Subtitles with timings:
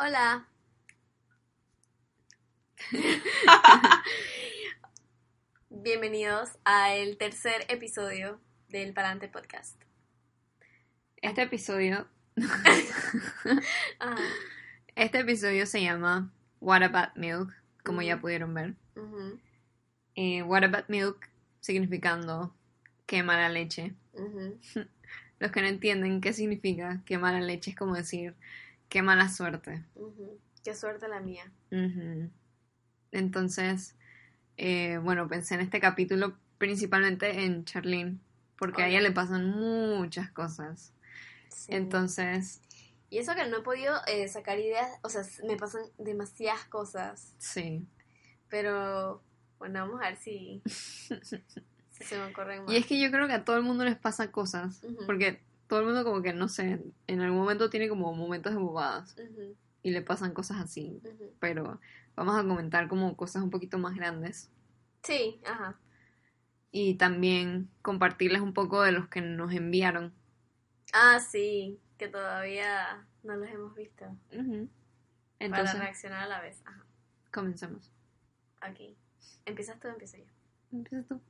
[0.00, 0.46] Hola.
[5.70, 9.80] Bienvenidos al tercer episodio del Palante Podcast.
[11.22, 12.06] Este episodio.
[14.96, 16.30] Este episodio se llama
[16.60, 17.54] What About Milk,
[17.84, 18.22] como ya Ujú.
[18.22, 18.74] pudieron ver.
[20.14, 21.28] Eh, What About Milk
[21.60, 22.54] significando
[23.06, 23.94] quema la leche.
[25.38, 28.34] Los que no entienden qué significa quema la leche es como decir
[28.90, 29.82] qué mala suerte.
[30.62, 31.50] Qué suerte la mía.
[33.12, 33.96] Entonces,
[34.58, 38.18] eh, bueno, pensé en este capítulo principalmente en Charlene,
[38.58, 40.92] porque a ella le pasan muchas cosas.
[41.48, 41.72] Sí.
[41.74, 42.60] Entonces,
[43.08, 47.34] Y eso que no he podido eh, sacar ideas, o sea, me pasan demasiadas cosas,
[47.38, 47.86] sí.
[48.48, 49.22] pero
[49.58, 52.72] bueno, vamos a ver si, si se me ocurren más.
[52.74, 55.40] Y es que yo creo que a todo el mundo les pasa cosas, porque
[55.70, 59.16] todo el mundo como que, no sé, en algún momento tiene como momentos de bobadas
[59.82, 61.00] y le pasan cosas así,
[61.38, 61.80] pero
[62.16, 64.50] vamos a comentar como cosas un poquito más grandes
[65.04, 65.78] Sí, ajá.
[66.72, 70.12] y también compartirles un poco de los que nos enviaron.
[70.92, 74.04] Ah, sí, que todavía no los hemos visto.
[74.28, 74.66] Para
[75.38, 76.62] Entonces, reaccionar a la vez.
[76.66, 76.84] Ajá.
[77.32, 77.92] comencemos.
[78.60, 78.96] Aquí.
[79.46, 80.24] ¿Empiezas tú o empiezo yo?
[80.72, 81.20] Empieza tú.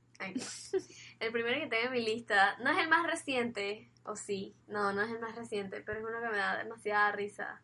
[1.21, 4.93] El primero que tengo en mi lista no es el más reciente, o sí, no,
[4.93, 7.61] no es el más reciente, pero es uno que me da demasiada risa.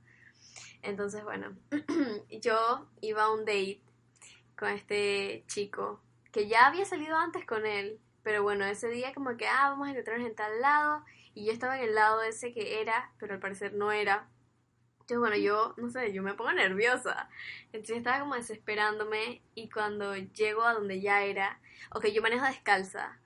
[0.83, 1.57] Entonces, bueno,
[2.41, 3.81] yo iba a un date
[4.57, 6.01] con este chico
[6.33, 9.89] que ya había salido antes con él, pero bueno, ese día como que, ah, vamos
[9.89, 13.35] a encontrarnos en tal lado, y yo estaba en el lado ese que era, pero
[13.35, 14.29] al parecer no era.
[15.07, 17.29] Entonces, bueno, yo, no sé, yo me pongo nerviosa.
[17.67, 21.61] Entonces estaba como desesperándome y cuando llego a donde ya era,
[21.95, 23.21] ok, yo manejo descalza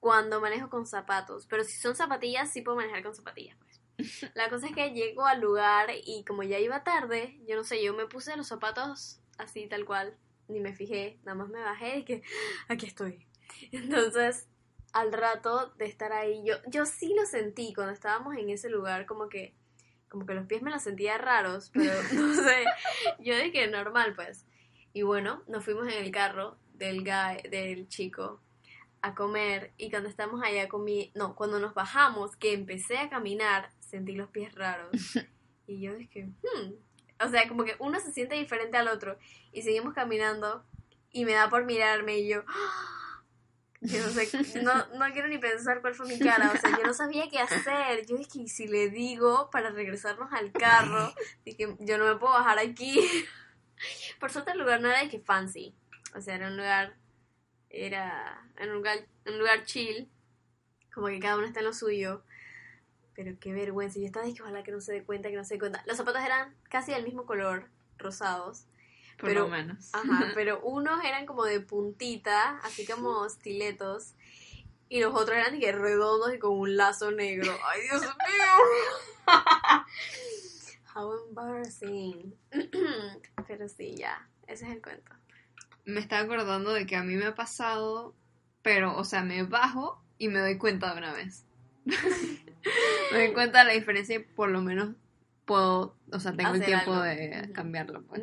[0.00, 3.80] cuando manejo con zapatos, pero si son zapatillas sí puedo manejar con zapatillas, pues.
[4.34, 7.82] La cosa es que llego al lugar y como ya iba tarde, yo no sé,
[7.82, 10.14] yo me puse los zapatos así tal cual,
[10.46, 12.22] ni me fijé, nada más me bajé y que
[12.68, 13.26] aquí estoy.
[13.72, 14.46] Entonces,
[14.92, 19.06] al rato de estar ahí, yo, yo sí lo sentí cuando estábamos en ese lugar,
[19.06, 19.54] como que,
[20.08, 22.64] como que los pies me los sentía raros, pero no sé,
[23.18, 24.46] yo dije normal pues.
[24.92, 28.40] Y bueno, nos fuimos en el carro del guy, del chico
[29.00, 33.70] a comer y cuando estamos allá comí, no, cuando nos bajamos, que empecé a caminar,
[33.80, 34.90] sentí los pies raros.
[35.70, 36.72] Y yo dije, hmm.
[37.22, 39.18] O sea, como que uno se siente diferente al otro.
[39.52, 40.64] Y seguimos caminando
[41.12, 42.42] y me da por mirarme y yo.
[43.80, 46.50] No no, quiero ni pensar cuál fue mi cara.
[46.52, 48.06] O sea, yo no sabía qué hacer.
[48.06, 51.12] Yo dije, ¿y si le digo para regresarnos al carro?
[51.44, 53.00] Dije, yo no me puedo bajar aquí.
[54.20, 55.74] Por suerte el lugar no era de que fancy.
[56.14, 56.96] O sea, era un lugar,
[57.70, 60.10] era un lugar, un lugar chill.
[60.92, 62.24] Como que cada uno está en lo suyo.
[63.14, 64.00] Pero qué vergüenza.
[64.00, 65.82] Yo estaba diciendo, ojalá que no se dé cuenta, que no se dé cuenta.
[65.86, 68.67] Los zapatos eran casi del mismo color, rosados.
[69.18, 69.90] Por Pero- lo menos.
[69.94, 74.14] Ajá, pero unos eran como de puntita, así como estiletos.
[74.88, 77.52] Y los otros eran de que redondos y con un lazo negro.
[77.68, 79.26] ¡Ay, Dios mío!
[80.94, 82.34] How embarrassing.
[83.46, 84.26] Pero sí, ya.
[84.46, 85.12] Ese es el cuento.
[85.84, 88.14] Me estaba acordando de que a mí me ha pasado,
[88.62, 91.44] pero, o sea, me bajo y me doy cuenta de una vez.
[91.84, 94.94] me doy cuenta de la diferencia y por lo menos
[95.46, 97.02] puedo, o sea, tengo el tiempo algo.
[97.04, 98.22] de cambiarlo, pues.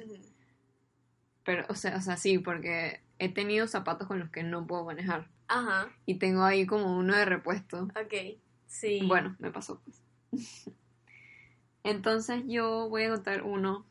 [1.45, 4.83] Pero, o sea, o sea, sí, porque he tenido zapatos con los que no puedo
[4.83, 5.29] manejar.
[5.47, 7.83] Ajá, Y tengo ahí como uno de repuesto.
[7.83, 8.39] ok.
[8.67, 8.99] Sí.
[9.07, 10.03] Bueno, me pasó pues.
[11.83, 13.85] Entonces yo voy a contar uno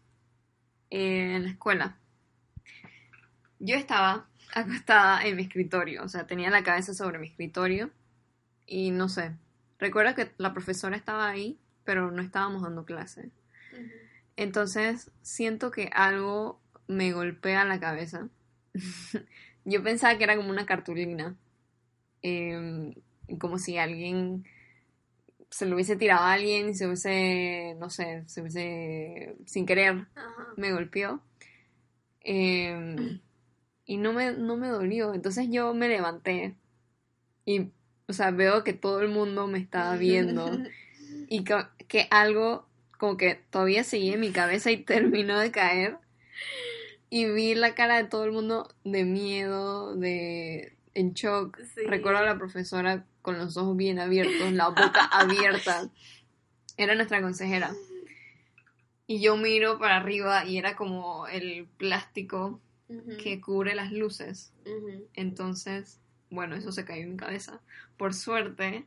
[0.91, 1.97] eh, en la escuela.
[3.60, 7.91] Yo estaba acostada en mi escritorio, o sea, tenía la cabeza sobre mi escritorio
[8.66, 9.37] y no sé,
[9.78, 13.31] recuerdo que la profesora estaba ahí, pero no estábamos dando clase.
[14.37, 18.28] Entonces siento que algo me golpea la cabeza.
[19.65, 21.37] Yo pensaba que era como una cartulina,
[22.22, 22.94] em,
[23.38, 24.44] como si alguien
[25.50, 30.06] se lo hubiese tirado a alguien y se hubiese, no sé, se hubiese, sin querer,
[30.17, 30.49] Ajá.
[30.56, 31.23] me golpeó.
[32.20, 33.20] Em,
[33.87, 35.14] y no me, no me dolió.
[35.14, 36.56] Entonces yo me levanté
[37.44, 37.70] y,
[38.08, 40.44] o sea, veo que todo el mundo me estaba viendo
[41.29, 41.55] y que,
[41.87, 42.67] que algo
[42.99, 45.99] como que todavía seguía en mi cabeza y terminó de caer.
[47.14, 51.61] Y vi la cara de todo el mundo de miedo, de en shock.
[51.62, 51.82] Sí.
[51.87, 55.88] Recuerdo a la profesora con los ojos bien abiertos, la boca abierta.
[56.76, 57.72] Era nuestra consejera.
[59.06, 62.61] Y yo miro para arriba y era como el plástico
[63.22, 64.52] que cubre las luces.
[65.12, 66.00] Entonces,
[66.31, 67.60] bueno, eso se cayó en mi cabeza.
[67.96, 68.87] Por suerte,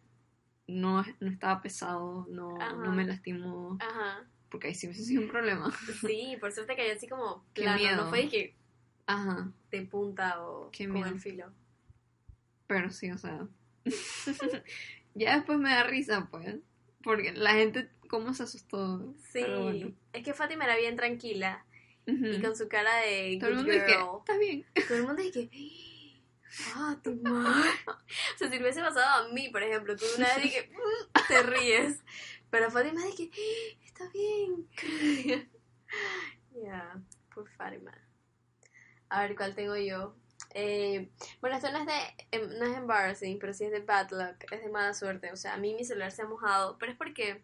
[0.68, 3.78] no, no estaba pesado, no, no me lastimó.
[3.80, 4.28] Ajá.
[4.50, 5.72] Porque ahí sí hubiese sido un problema.
[6.02, 7.96] Sí, por suerte cayó así como Qué miedo.
[8.04, 8.56] no fue que
[9.06, 11.10] Ajá, de punta o Qué con miedo.
[11.10, 11.52] el filo.
[12.68, 13.48] pero sí, o sea.
[15.16, 16.58] ya después me da risa, pues.
[17.04, 19.14] Porque la gente, ¿cómo se asustó?
[19.32, 19.92] Sí, bueno.
[20.14, 21.66] es que Fátima era bien tranquila
[22.06, 22.26] Ujú.
[22.26, 23.86] y con su cara de Todo el mundo girl.
[24.20, 24.66] está bien.
[24.88, 27.64] Todo el mundo dice que Fátima.
[28.36, 31.44] O sea, si hubiese pasado a mí, por ejemplo, tú una vez dije, "Mm", te
[31.44, 32.04] ríes.
[32.50, 34.68] Pero Fátima dice que está bien.
[36.64, 37.00] Ya,
[37.34, 37.94] por Fátima.
[39.10, 40.16] A ver, ¿cuál tengo yo?
[40.54, 44.10] Eh, bueno, esto no es de em, no es embarrassing, pero sí es de bad
[44.10, 45.32] luck, es de mala suerte.
[45.32, 47.44] O sea, a mí mi celular se ha mojado, pero es porque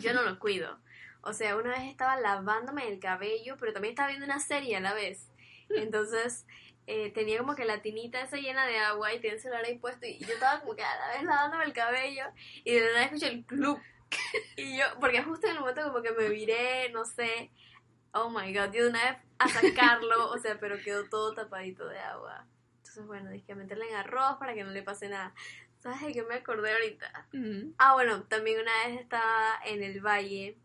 [0.00, 0.78] yo no lo cuido.
[1.22, 4.80] O sea, una vez estaba lavándome el cabello, pero también estaba viendo una serie a
[4.80, 5.28] la vez.
[5.70, 6.46] Entonces,
[6.86, 9.78] eh, tenía como que la tinita esa llena de agua y tenía el celular ahí
[9.78, 12.24] puesto y yo estaba como que a la vez lavándome el cabello
[12.64, 13.80] y de la nada escuché el club.
[14.56, 17.50] Y yo, porque justo en el momento como que me viré, no sé,
[18.12, 21.86] oh my god, yo de una vez a sacarlo, o sea, pero quedó todo tapadito
[21.88, 22.46] de agua.
[22.76, 25.34] Entonces, bueno, dije que meterle en arroz para que no le pase nada.
[25.80, 27.26] ¿Sabes de qué me acordé ahorita?
[27.32, 27.74] Ujú.
[27.78, 30.58] Ah, bueno, también una vez estaba en el valle,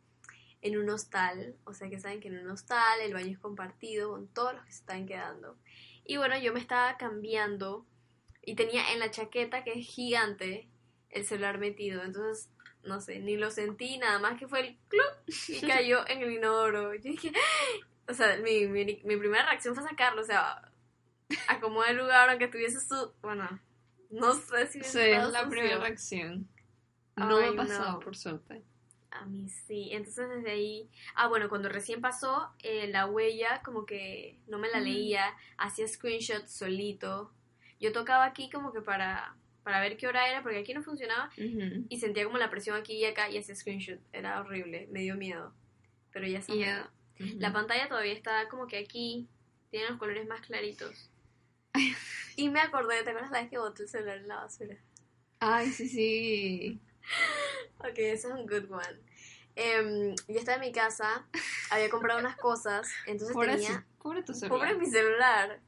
[0.62, 1.56] en un hostal.
[1.64, 4.66] O sea que saben que en un hostal el baño es compartido con todos los
[4.66, 5.58] que se están quedando.
[6.06, 7.86] Y bueno, yo me estaba cambiando
[8.44, 10.70] y tenía en la chaqueta, que es gigante,
[11.10, 12.04] el celular metido.
[12.04, 12.50] Entonces,
[12.88, 16.32] no sé, ni lo sentí, nada más que fue el club y cayó en el
[16.34, 16.94] inodoro.
[16.96, 17.32] Yo dije,
[18.10, 20.72] o sea, mi, mi, mi primera reacción fue sacarlo, o sea,
[21.48, 23.14] acomodar el lugar aunque estuviese su...
[23.22, 23.48] Bueno,
[24.10, 26.48] no sé si Sí, es la primera reacción.
[27.16, 28.00] No me Ay, pasado, no.
[28.00, 28.64] por suerte.
[29.10, 33.86] A mí sí, entonces desde ahí, ah bueno, cuando recién pasó, eh, la huella como
[33.86, 34.84] que no me la Mm.
[34.84, 37.34] leía, hacía screenshots solito.
[37.80, 39.36] Yo tocaba aquí como que para,
[39.68, 41.86] para ver qué hora era, porque aquí no funcionaba, Ujú.
[41.90, 45.16] y sentía como la presión aquí y acá y hacía screenshot, era horrible, me dio
[45.16, 45.54] miedo,
[46.14, 46.66] pero ya Y sabía.
[47.20, 47.26] ya.
[47.26, 47.36] ujú.
[47.40, 49.28] La pantalla todavía está como que aquí,
[49.70, 51.10] tiene los colores más claritos.
[52.38, 54.78] Y me acordé, ¿te acuerdas la vez que boté el celular en la basura?
[55.42, 56.80] Ay, sí, sí.
[57.80, 59.00] Ok, ese es un good one.
[59.58, 61.28] Em, yo estaba en mi casa,
[61.72, 63.68] había comprado unas cosas, entonces Pobre, tenía...
[63.98, 64.70] su- pobre tu celular.
[64.70, 65.60] Pobre mi celular.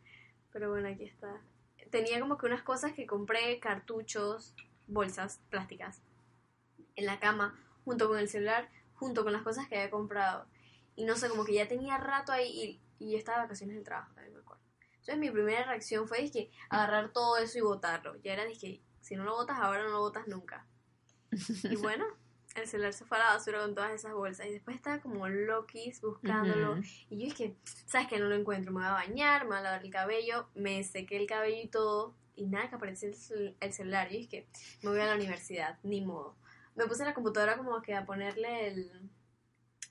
[0.53, 1.41] Pero bueno, aquí está.
[1.89, 4.55] Tenía como que unas cosas que compré, cartuchos,
[4.87, 6.01] bolsas plásticas,
[6.95, 10.45] en la cama, junto con el celular, junto con las cosas que había comprado.
[10.95, 13.75] Y no sé, como que ya tenía rato ahí y, y yo estaba de vacaciones
[13.75, 14.61] del trabajo, también me acuerdo.
[14.91, 18.15] Entonces mi primera reacción fue dizque, agarrar todo eso y botarlo.
[18.17, 20.67] Ya era dije, si no lo botas ahora, no lo botas nunca.
[21.63, 22.05] Y bueno,
[22.55, 24.47] el celular se fue a la basura con todas esas bolsas.
[24.47, 26.79] Y después estaba como Lokis buscándolo.
[27.09, 27.55] Y yo es que,
[27.85, 28.71] ¿sabes que No lo encuentro.
[28.71, 31.67] Me voy a bañar, me voy a lavar el cabello, me sequé el cabello y
[31.67, 32.15] todo.
[32.35, 34.11] Y nada, que apareció el, el celular.
[34.11, 34.47] Y es que
[34.81, 36.35] me voy a la universidad, ni modo.
[36.75, 39.09] Me puse en la computadora como que a ponerle el,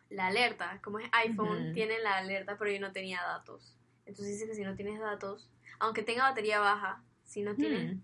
[0.09, 0.81] la alerta.
[0.83, 3.77] Como es iPhone, tiene la alerta, pero yo no tenía datos.
[4.07, 7.99] Entonces dice que si no tienes datos, aunque tenga batería baja, si no tienes...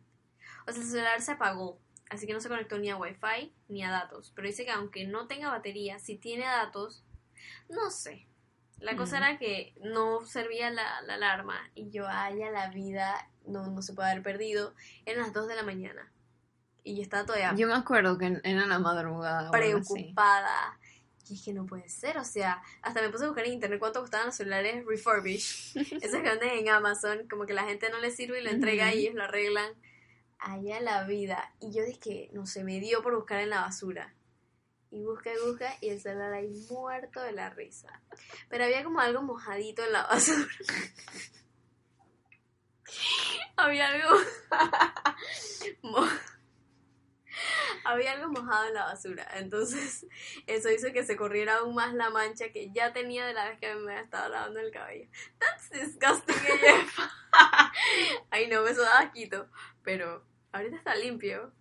[0.67, 1.79] O sea, el celular se apagó.
[2.15, 4.33] Así que no se conectó ni a Wi-Fi ni a datos.
[4.35, 7.05] Pero dice que aunque no tenga batería, si tiene datos,
[7.69, 8.27] no sé.
[8.79, 11.59] La cosa era que no servía la, la alarma.
[11.75, 14.75] Y yo, ay, a la vida, no, no se puede haber perdido.
[15.07, 16.13] Eran las 2 de la mañana.
[16.83, 19.51] Y yo estaba todavía Yo me acuerdo que era la madrugada.
[19.51, 20.79] preocupada.
[21.29, 23.79] Y es que no puede ser, o sea, hasta me puse a buscar en internet
[23.79, 25.75] cuánto costaban los celulares refurbished.
[26.03, 28.93] Esos que venden en Amazon, como que la gente no le sirve y lo entrega
[28.93, 29.73] y ellos lo arreglan.
[30.39, 31.55] Allá la vida.
[31.61, 34.15] Y yo dije no sé, me dio por buscar en la basura.
[34.91, 38.01] Y busca y busca y el celular ahí muerto de la risa.
[38.49, 40.47] Pero había como algo mojadito en la basura.
[43.57, 44.09] había algo...
[45.83, 46.07] mo-
[47.85, 49.27] había algo mojado en la basura.
[49.37, 50.07] Entonces,
[50.47, 53.59] eso hizo que se corriera aún más la mancha que ya tenía de la vez
[53.59, 55.09] que me estaba lavando el cabello.
[55.39, 56.35] That's disgusting,
[56.69, 56.99] AF.
[58.31, 59.49] Ay, no, eso da asquito.
[59.83, 61.53] Pero ahorita está limpio.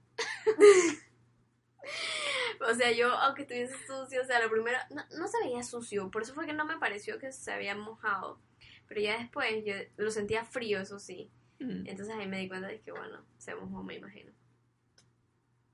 [2.61, 6.09] o sea, yo, aunque estuviese sucio, o sea, lo primero, no, no se veía sucio.
[6.11, 8.39] Por eso fue que no me pareció que se había mojado.
[8.87, 11.31] Pero ya después yo lo sentía frío, eso sí.
[11.59, 11.87] Mm.
[11.87, 14.31] Entonces ahí me di cuenta de que, bueno, se mojó, me imagino.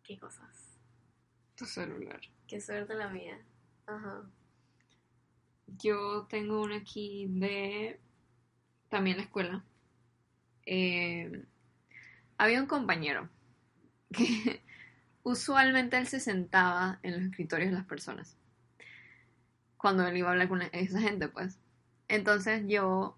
[0.09, 0.79] Qué cosas.
[1.53, 2.19] Tu celular.
[2.47, 3.37] Qué suerte la mía.
[3.85, 4.23] Ajá.
[5.67, 7.99] Yo tengo una aquí de
[8.89, 9.63] también la escuela.
[10.65, 11.45] Eh,
[12.39, 13.29] había un compañero
[14.11, 14.63] que
[15.21, 18.35] usualmente él se sentaba en los escritorios de las personas
[19.77, 21.59] cuando él iba a hablar con esa gente, pues.
[22.07, 23.15] Entonces yo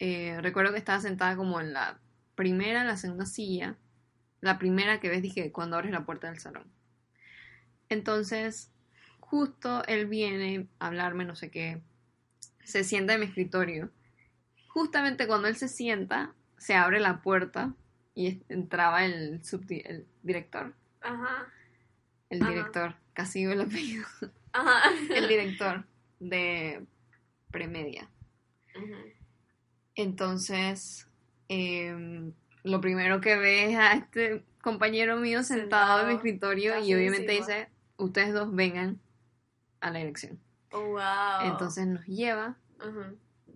[0.00, 2.00] eh, recuerdo que estaba sentada como en la
[2.34, 3.76] primera, la segunda silla,
[4.44, 6.70] la primera que ves, dije, cuando abres la puerta del salón.
[7.88, 8.70] Entonces,
[9.20, 11.80] justo él viene a hablarme, no sé qué,
[12.62, 13.90] se sienta en mi escritorio.
[14.68, 17.74] Justamente cuando él se sienta, se abre la puerta
[18.14, 20.74] y entraba el, subdi- el director.
[21.00, 21.46] Ajá.
[22.30, 22.50] El Ajá.
[22.50, 24.06] director, casi digo el apellido.
[24.52, 24.90] Ajá.
[25.14, 25.84] El director
[26.20, 26.84] de
[27.50, 28.08] Premedia.
[28.76, 28.94] Ujú.
[29.96, 31.08] Entonces,
[31.48, 32.32] em,
[32.64, 37.32] lo primero que ve es a este compañero mío sentado en mi escritorio y obviamente
[37.32, 38.98] dice, ustedes dos vengan
[39.80, 40.40] a la elección.
[40.72, 41.52] Oh, wow.
[41.52, 42.56] Entonces nos lleva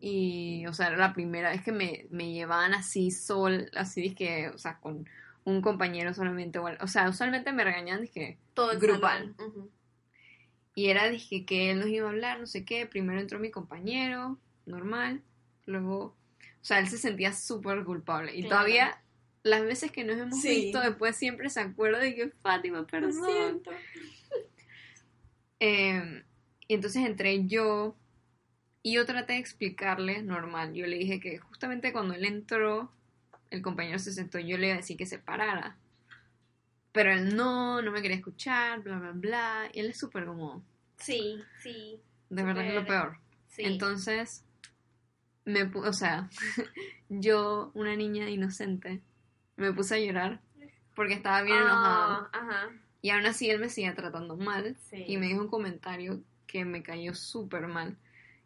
[0.01, 4.51] y, o sea, era la primera vez que me, me llevaban así sol, así que,
[4.51, 5.09] o sea, con
[5.45, 9.35] un compañero solamente, o, sea, usualmente me regañan, dije, Todo el Grupal.
[10.75, 12.87] Y era, dije, que él nos iba a hablar, no sé qué.
[12.87, 15.23] Primero entró mi compañero, normal.
[15.67, 16.15] Luego,
[16.69, 18.35] sea, él se sentía súper culpable.
[18.37, 18.57] Y Claro.
[18.57, 19.03] todavía,
[19.43, 20.49] las veces que nos hemos Sí.
[20.67, 23.13] visto, después siempre se acuerda de que Fátima, Lo perdón.
[23.13, 23.71] siento.
[25.61, 26.23] Eh,
[26.69, 27.97] y entonces entré yo
[28.83, 30.73] y yo traté de explicarle normal.
[30.75, 32.93] Yo le dije que justamente cuando él entró,
[33.51, 35.77] el compañero se sentó, yo le iba a decir que se parara.
[36.93, 39.71] Pero él no, no me quería escuchar, bla, bla, bla.
[39.73, 40.63] Y él es súper como,
[40.99, 43.19] Sí, sí, de verdad que es lo peor.
[43.49, 43.63] sí.
[43.65, 44.45] Entonces,
[45.49, 46.29] me o sea,
[47.09, 49.01] yo, una niña inocente,
[49.57, 50.41] me puse a llorar
[50.95, 52.29] porque estaba bien enojado.
[52.29, 52.71] Ah, Ajá.
[53.01, 55.05] Y aún así él me seguía tratando mal Sí.
[55.07, 57.97] y me dijo un comentario que me cayó súper mal.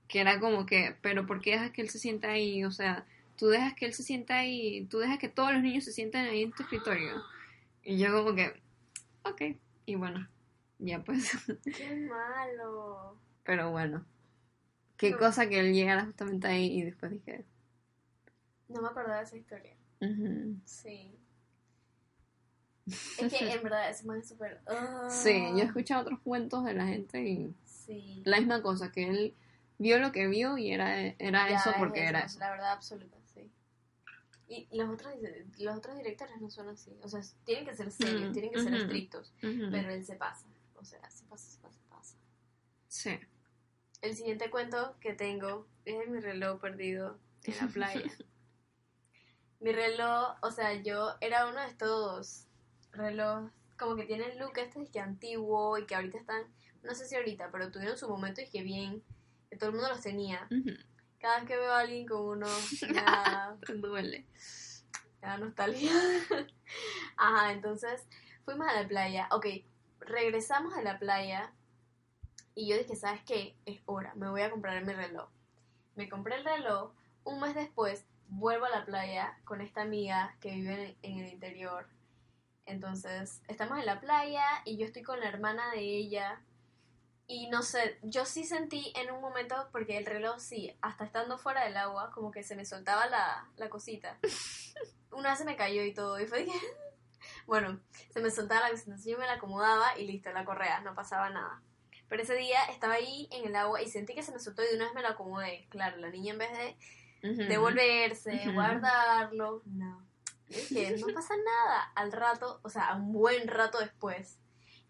[0.08, 2.64] Que era como que, pero ¿por qué dejas que él se sienta ahí?
[2.64, 3.06] O sea,
[3.36, 6.26] tú dejas que él se sienta ahí, tú dejas que todos los niños se sienten
[6.26, 7.22] ahí en tu escritorio.
[7.82, 8.60] Y yo como que,
[9.24, 9.56] ok,
[9.86, 10.28] y bueno,
[10.78, 11.30] ya pues.
[11.76, 13.16] Qué malo.
[13.44, 14.04] Pero bueno,
[15.02, 15.18] qué No.
[15.18, 17.44] cosa que él llegara justamente ahí y después dije,
[18.68, 19.76] No me acordaba de esa historia.
[20.64, 21.18] Sí.
[23.18, 24.60] Es que en verdad ese man es súper.
[24.66, 28.22] ah, sí, yo he escuchado otros cuentos de la gente y Sí.
[28.24, 29.34] la misma cosa, que él
[29.78, 32.38] vio lo que vio y era, era Ya eso es porque era eso.
[32.38, 33.50] La verdad absoluta, sí.
[34.48, 35.12] Y los otros,
[35.58, 36.96] los otros directores no son así.
[37.02, 39.32] O sea, tienen que ser serios, tienen que ser estrictos.
[39.40, 40.46] Pero él se pasa.
[40.76, 42.16] O sea, se pasa, se pasa, se pasa.
[42.88, 43.18] Sí.
[44.02, 48.02] El siguiente cuento que tengo es de mi reloj perdido en la playa.
[49.60, 52.46] mi reloj, o sea, yo era uno de estos
[52.92, 56.42] relojes como que tienen look este es que antiguo y que ahorita están,
[56.82, 59.02] no sé si ahorita, pero tuvieron su momento y que bien,
[59.50, 60.48] que todo el mundo los tenía.
[61.20, 62.46] Cada vez que veo a alguien con uno,
[63.66, 64.26] Te duele.
[65.20, 65.90] da nostalgia.
[67.16, 68.06] Ajá, entonces
[68.44, 69.28] fuimos a la playa.
[69.32, 69.46] Ok,
[70.00, 71.52] regresamos a la playa
[72.54, 73.56] y yo dije, ¿sabes qué?
[73.66, 75.28] Es hora, me voy a comprar mi reloj.
[75.94, 76.92] Me compré el reloj,
[77.24, 81.86] un mes después vuelvo a la playa con esta amiga que vive en, el interior.
[82.64, 86.42] Entonces, estamos en la playa y yo estoy con la hermana de ella.
[87.26, 91.38] Y no sé, yo sí sentí en un momento, porque el reloj sí, hasta estando
[91.38, 94.18] fuera del agua, como que se me soltaba la, la cosita.
[95.12, 96.46] Una vez se me cayó y todo, y fue.
[97.46, 97.80] Bueno,
[98.10, 101.30] se me soltaba la cosita, yo me la acomodaba y listo, la correa, no pasaba
[101.30, 101.62] nada.
[102.12, 104.66] Pero ese día estaba ahí en el agua y sentí que se me soltó y
[104.66, 105.66] de una vez me la acomodé.
[105.70, 109.62] Claro, la niña en vez de devolverse, guardarlo.
[109.64, 110.06] No.
[110.46, 111.90] Dije, no pasa nada.
[111.94, 114.38] Al rato, o sea, un buen rato después,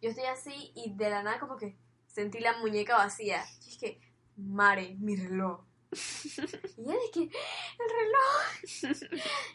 [0.00, 3.44] yo estoy así y de la nada como que sentí la muñeca vacía.
[3.60, 4.00] Yo dije,
[4.36, 5.64] Mare, mi reloj.
[6.76, 7.38] Y yo dije,
[7.78, 9.06] el reloj.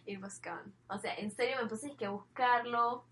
[0.06, 0.74] Y gone.
[0.88, 3.06] O sea, en serio me puse dizque, a buscarlo.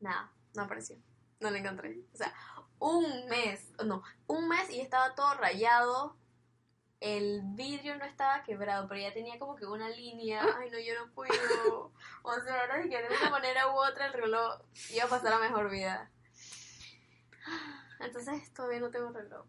[0.00, 0.98] Nada, no apareció.
[1.40, 2.00] No lo encontré.
[2.12, 2.34] O sea,
[2.78, 6.16] un mes, no, un mes y estaba todo rayado.
[6.98, 10.42] El vidrio no estaba quebrado, pero ya tenía como que una línea.
[10.58, 11.92] Ay, no, yo no puedo.
[12.22, 15.38] O sea, ahora que de una manera u otra el reloj iba a pasar a
[15.38, 16.10] mejor vida.
[18.00, 19.46] Entonces todavía no tengo reloj.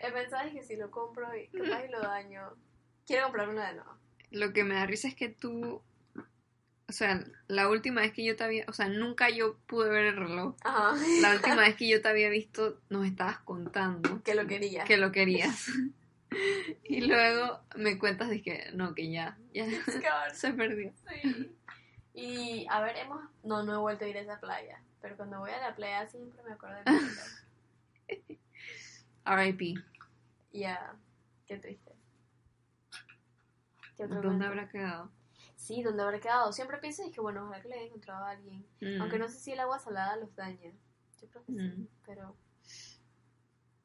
[0.00, 2.54] He pensado que si lo compro y capaz y lo daño,
[3.06, 3.98] quiero comprarme una de nuevo.
[4.30, 5.82] Lo que me da risa es que tú,
[6.88, 10.06] o sea, la última vez que yo te había, o sea, nunca yo pude ver
[10.06, 10.54] el reloj.
[10.62, 10.94] Ajá.
[11.20, 14.84] La última vez que yo te había visto, nos estabas contando Que lo quería.
[14.84, 15.66] que lo querías.
[16.84, 19.38] Y luego me cuentas de que no, que ya,
[20.34, 20.92] se perdió.
[21.22, 21.56] sí.
[22.12, 23.22] Y a ver, hemos.
[23.42, 24.82] No, no he vuelto a ir a esa playa.
[25.00, 26.76] Pero cuando voy a la playa siempre me acuerdo
[28.08, 28.38] de.
[29.24, 29.74] R.I.P.
[30.52, 30.94] Ya,
[31.46, 31.92] qué triste.
[33.96, 34.44] ¿Qué ¿Dónde cuento?
[34.46, 35.10] habrá quedado?
[35.66, 36.52] Sí, ¿dónde habrá quedado?
[36.52, 38.64] Siempre pienso y que bueno, ojalá que le haya encontrado a alguien.
[38.80, 39.00] Mm.
[39.00, 40.70] Aunque no sé si el agua salada los daña.
[41.20, 41.86] Yo creo que sí, Mm.
[42.04, 42.36] pero.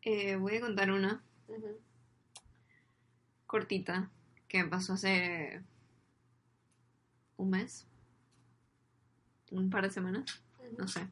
[0.03, 1.23] Eh, voy a contar una
[3.47, 4.09] cortita
[4.47, 5.61] que me pasó hace
[7.37, 7.87] un mes,
[9.51, 10.41] un par de semanas,
[10.77, 11.07] no sé.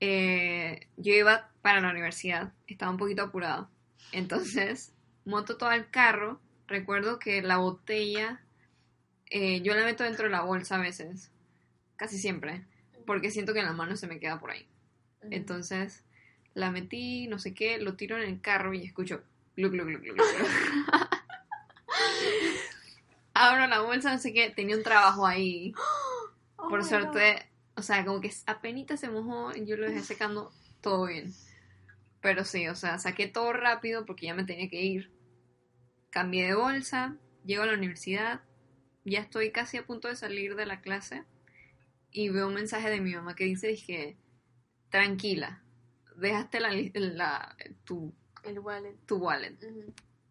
[0.00, 3.68] eh, yo iba para la universidad, estaba un poquito apurada.
[4.12, 4.92] Entonces,
[5.24, 6.40] monto todo el carro.
[6.66, 8.40] Recuerdo que la botella,
[9.30, 11.30] eh, yo la meto dentro de la bolsa a veces,
[11.96, 12.64] casi siempre,
[13.06, 14.66] porque siento que en la mano se me queda por ahí.
[15.30, 16.04] Entonces,
[16.54, 19.22] la metí, no sé qué, lo tiro en el carro y escucho
[19.56, 20.14] glu, glu, glu, glu.
[23.34, 25.72] Abro la bolsa, no sé qué, tenía un trabajo ahí.
[26.56, 30.00] Oh Por my suerte, o sea, como que apenas se mojó y yo lo dejé
[30.00, 30.50] secando
[30.80, 31.34] todo bien.
[32.22, 35.10] Pero sí, o sea, saqué todo rápido porque ya me tenía que ir.
[36.08, 38.40] Cambié de bolsa, llego a la universidad,
[39.04, 41.24] ya estoy casi a punto de salir de la clase
[42.10, 44.16] y veo un mensaje de mi mamá que dice, dije,
[44.90, 45.62] tranquila,
[46.16, 48.12] dejaste la, la- tu.
[48.44, 48.94] El wallet.
[49.06, 49.56] tu wallet.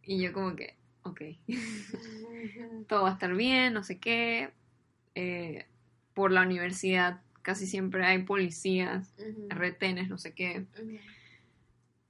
[0.04, 1.22] Y yo como que, ok,
[2.88, 4.52] todo va a estar bien, no sé qué.
[5.16, 5.66] Eh,
[6.14, 9.14] por la universidad casi siempre hay policías,
[9.50, 10.66] retenes, no sé qué.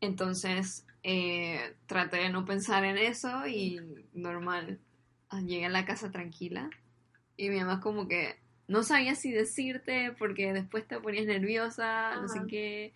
[0.02, 3.80] Entonces eh, traté de no pensar en eso y
[4.14, 4.80] normal.
[5.42, 6.70] Llegué a la casa tranquila
[7.38, 8.36] y mi mamá como que
[8.68, 12.48] no sabía si decirte porque después te ponías nerviosa, no sé Ajá.
[12.48, 12.94] qué.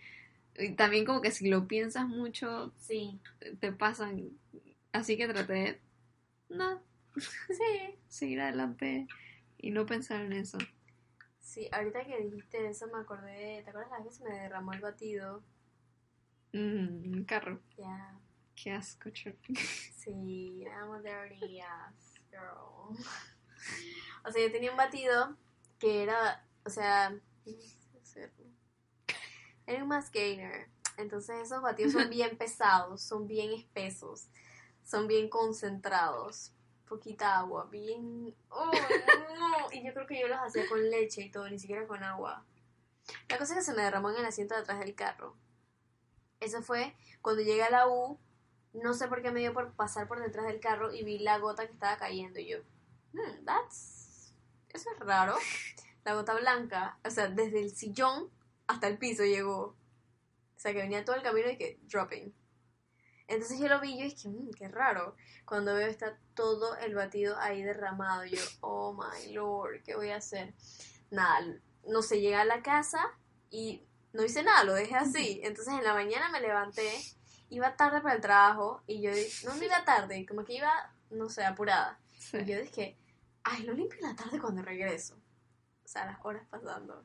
[0.58, 3.20] Y también como que si lo piensas mucho Sí.
[3.60, 4.30] te pasan.
[4.92, 5.82] Así que traté de
[6.50, 6.82] no,
[7.16, 7.96] Sí.
[8.08, 9.08] seguir adelante
[9.58, 10.58] y no pensar en eso.
[11.40, 14.74] Sí, ahorita que dijiste eso me acordé, ¿te acuerdas la vez que se me derramó
[14.74, 15.44] el batido?
[16.54, 18.18] Mm, un carro, Ya,
[18.56, 19.36] qué asco, Chuck.
[19.94, 22.07] sí, I'm a dirty ass
[22.38, 22.98] girl.
[24.24, 25.38] O sea, yo tenía un batido
[25.80, 27.18] que era, o sea,
[29.66, 30.70] era un gainer.
[30.98, 34.28] Entonces esos batidos son bien pesados, son bien espesos,
[34.84, 36.54] son bien concentrados.
[36.88, 38.34] Poquita agua, bien...
[38.50, 39.72] ¡Oh, no!
[39.74, 42.46] Y yo creo que yo los hacía con leche y todo, ni siquiera con agua.
[43.28, 45.36] La cosa es que se me derramó en el asiento de atrás del carro.
[46.40, 48.18] Eso fue cuando llegué a la U,
[48.78, 51.38] no sé por qué me dio por pasar por detrás del carro y vi la
[51.40, 52.40] gota que estaba cayendo.
[52.40, 52.58] Y yo,
[53.14, 54.34] hmm, that's...
[54.70, 55.36] Eso es raro.
[56.04, 58.30] La gota blanca, o sea, desde el sillón
[58.68, 59.60] hasta el piso llegó.
[59.60, 59.76] O
[60.56, 62.34] sea, que venía todo el camino y que dropping.
[63.28, 65.16] Entonces yo lo vi y yo dije, mmm, qué raro.
[65.46, 68.26] Cuando veo está todo el batido ahí derramado.
[68.26, 70.54] Yo, oh my lord, ¿qué voy a hacer?
[71.12, 71.46] Nada,
[71.86, 73.00] no sé, llegué a la casa
[73.50, 75.42] y no hice nada, lo dejé así.
[75.44, 76.90] Entonces en la mañana me levanté,
[77.50, 79.12] iba tarde para el trabajo y yo,
[79.46, 82.00] no, no iba tarde, como que iba, no sé, apurada.
[82.18, 82.38] Sí.
[82.38, 82.98] Y yo dije,
[83.44, 85.16] ay, lo limpio en la tarde cuando regreso.
[85.84, 87.04] O sea, las horas pasando.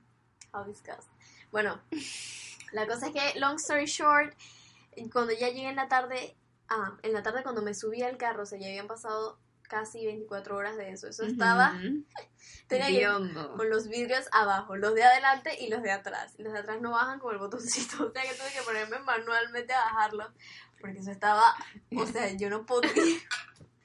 [0.53, 1.09] How disgust.
[1.51, 1.81] Bueno,
[2.73, 4.35] la cosa es que, long story short,
[5.13, 6.37] cuando ya llegué en la tarde,
[6.69, 9.39] ah, en la tarde cuando me subí al carro, o sea, ya habían pasado
[9.73, 11.09] casi 24 horas de eso.
[11.09, 12.05] Eso estaba, Ujú.
[12.69, 13.55] tenía que- Hediondo.
[13.57, 16.35] con los vidrios abajo, los de adelante y los de atrás.
[16.39, 19.73] Los de atrás no bajan con el botoncito, o sea que tuve que ponerme manualmente
[19.73, 20.31] a bajarlos,
[20.81, 21.55] porque eso estaba,
[21.97, 22.93] o sea, yo no podía.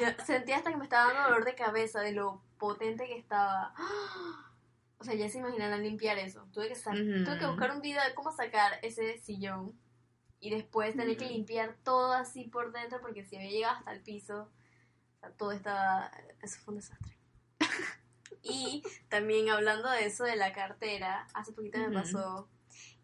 [0.00, 3.72] Yo sentía hasta que me estaba dando dolor de cabeza de lo potente que estaba.
[4.98, 6.48] O sea, ya se imaginarán limpiar eso.
[6.54, 7.24] Tuve que, Ujú.
[7.24, 9.78] tuve que buscar un video de cómo sacar ese sillón
[10.40, 14.00] y después tener que limpiar todo así por dentro porque si había llegado hasta el
[14.00, 14.50] piso,
[15.16, 16.10] o sea, todo estaba...
[16.42, 17.16] Eso fue un desastre.
[18.48, 22.48] Y también hablando de eso de la cartera, hace poquito me pasó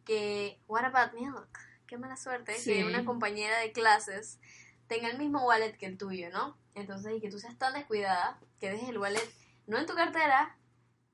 [0.05, 1.49] que, what about milk?
[1.87, 2.73] Qué mala suerte Sí.
[2.75, 4.39] que una compañera de clases
[4.87, 6.57] tenga el mismo wallet que el tuyo, ¿no?
[6.75, 9.29] Entonces, y que tú seas tan descuidada que dejes el wallet
[9.67, 10.57] no en tu cartera,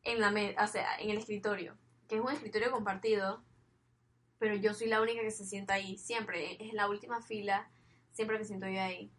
[0.03, 3.43] en la me- o sea, en el escritorio, que es un escritorio compartido,
[4.39, 7.71] pero yo soy la única que se sienta ahí, siempre, es la última fila,
[8.13, 9.11] siempre me siento yo ahí.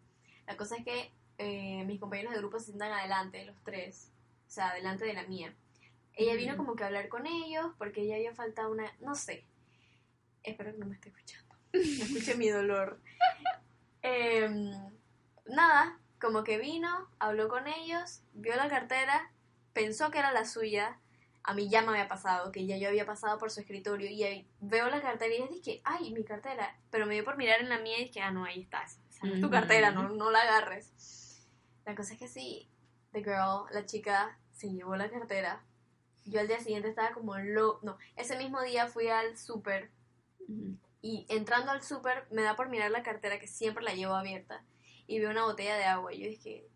[0.46, 1.12] La cosa es que
[1.42, 4.12] eh, mis compañeros de grupo se sientan adelante, los tres,
[4.46, 5.54] o sea, adelante de la mía.
[6.14, 6.64] Ella vino Ujú.
[6.64, 9.44] como que a hablar con ellos porque ella había faltado una, no sé,
[10.42, 13.00] espero que no me esté escuchando, no escuche mi dolor.
[14.02, 14.72] Em,
[15.46, 19.30] nada, como que vino, habló con ellos, vio la cartera,
[19.74, 20.98] pensó que era la suya.
[21.42, 24.22] A mí ya me había pasado, que ya yo había pasado por su escritorio y
[24.24, 26.78] ahí veo la cartera y dije, ay, mi cartera.
[26.90, 28.82] Pero me dio por mirar en la mía y dije, ah, no, ahí está.
[28.82, 30.92] Esa no es tu cartera, no, no la agarres.
[31.84, 32.70] La cosa es que sí,
[33.12, 35.64] the girl, la chica, se llevó la cartera.
[36.26, 37.80] Yo al día siguiente estaba como lo...
[37.82, 39.90] No, ese mismo día fui al súper
[41.02, 44.64] y entrando al súper me da por mirar la cartera que siempre la llevo abierta
[45.06, 46.12] y veo una botella de agua.
[46.12, 46.68] Y yo dije,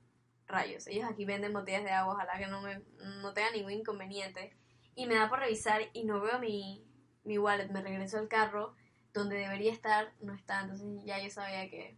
[0.46, 2.82] rayos, ellos aquí venden botellas de agua, ojalá que no, me,
[3.20, 4.56] no tenga ningún inconveniente.
[4.94, 6.84] Y me da por revisar y no veo mi,
[7.24, 8.74] mi wallet, me regreso al carro
[9.12, 10.62] donde debería estar, no está.
[10.62, 11.96] Entonces ya yo sabía que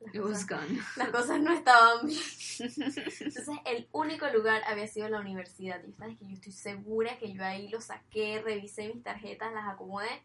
[0.00, 0.80] las It was cosas, gone.
[0.96, 2.20] las cosas no estaban bien.
[2.58, 5.82] Entonces, el único lugar había sido la universidad.
[5.84, 9.68] Y sabes que yo estoy segura que yo ahí lo saqué, revisé mis tarjetas, las
[9.68, 10.22] acomodé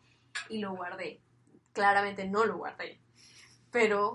[0.49, 1.19] y lo guardé.
[1.73, 2.99] Claramente no lo guardé.
[3.71, 4.13] Pero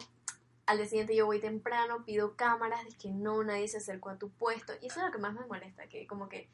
[0.66, 4.18] al día siguiente yo voy temprano, pido cámaras, de que no, nadie se acercó a
[4.18, 4.72] tu puesto.
[4.80, 6.48] Y eso es lo que más me molesta, que como que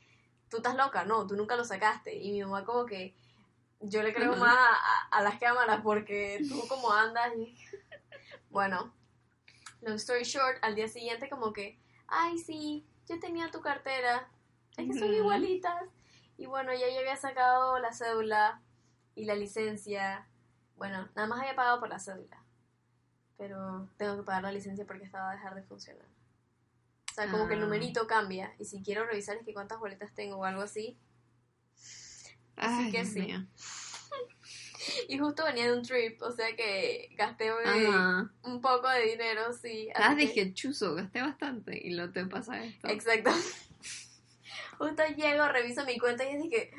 [0.51, 2.15] tú estás loca, no, tú nunca lo sacaste.
[2.17, 3.15] Y mi mamá como que
[3.81, 4.41] yo le creo Ujú.
[4.41, 7.57] más a, a las cámaras porque tú como andas y...
[8.57, 8.91] Bueno,
[9.83, 14.31] long story short, al día siguiente como que, ay sí, yo tenía tu cartera,
[14.79, 15.85] es que son igualitas.
[16.39, 18.63] Y bueno, ya yo había sacado la cédula
[19.15, 20.27] y la licencia.
[20.75, 22.43] Bueno, nada más había pagado por la cédula.
[23.37, 26.07] Pero tengo que pagar la licencia porque estaba a dejar de funcionar.
[27.11, 27.65] O sea, como que el Ah.
[27.65, 28.55] numerito cambia.
[28.59, 30.99] Y si quiero revisar es que cuántas boletas tengo o algo así.
[32.57, 33.21] Ay, que Dios sí.
[33.21, 33.47] mío.
[35.09, 38.31] Y justo venía de un trip, o sea que gasté Ajá.
[38.43, 39.89] un poco de dinero, sí.
[39.95, 42.89] Ah, que- dije, chuzo, gasté bastante y luego te pasa esto.
[42.89, 43.31] Exacto.
[44.79, 46.71] Justo llego, reviso mi cuenta y dije,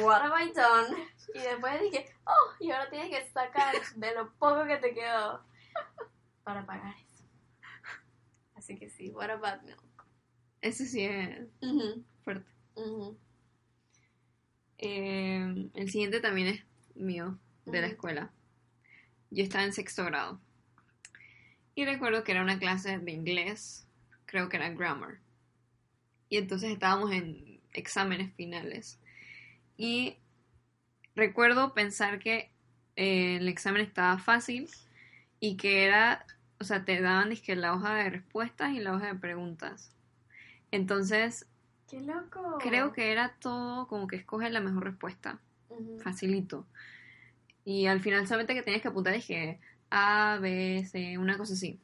[0.00, 1.08] what have I done?
[1.34, 5.42] Y después dije, oh, y ahora tienes que sacar de lo poco que te quedó
[6.44, 7.24] para pagar eso.
[8.54, 9.82] Así que sí, what about milk?
[10.60, 11.46] Ese sí es
[12.24, 12.50] fuerte.
[14.78, 16.64] Eh, el siguiente también es
[16.98, 18.30] mío, de la escuela.
[19.30, 20.40] Yo estaba en sexto grado.
[21.74, 23.86] Y recuerdo que era una clase de inglés,
[24.26, 25.18] creo que era grammar.
[26.28, 28.98] Y entonces estábamos en exámenes finales.
[29.76, 30.16] Y
[31.14, 32.50] recuerdo pensar que
[32.96, 34.68] eh, el examen estaba fácil
[35.40, 36.26] y que era,
[36.58, 39.94] o sea, te daban dizque, la hoja de respuestas y la hoja de preguntas.
[40.72, 41.46] Entonces,
[41.88, 42.58] ¡Qué loco!
[42.60, 45.38] creo que era todo como que escoge la mejor respuesta
[46.02, 46.66] Facilito.
[47.64, 49.60] Y al final solamente que tenías que apuntar es que
[49.90, 51.78] A, B, C, una cosa así.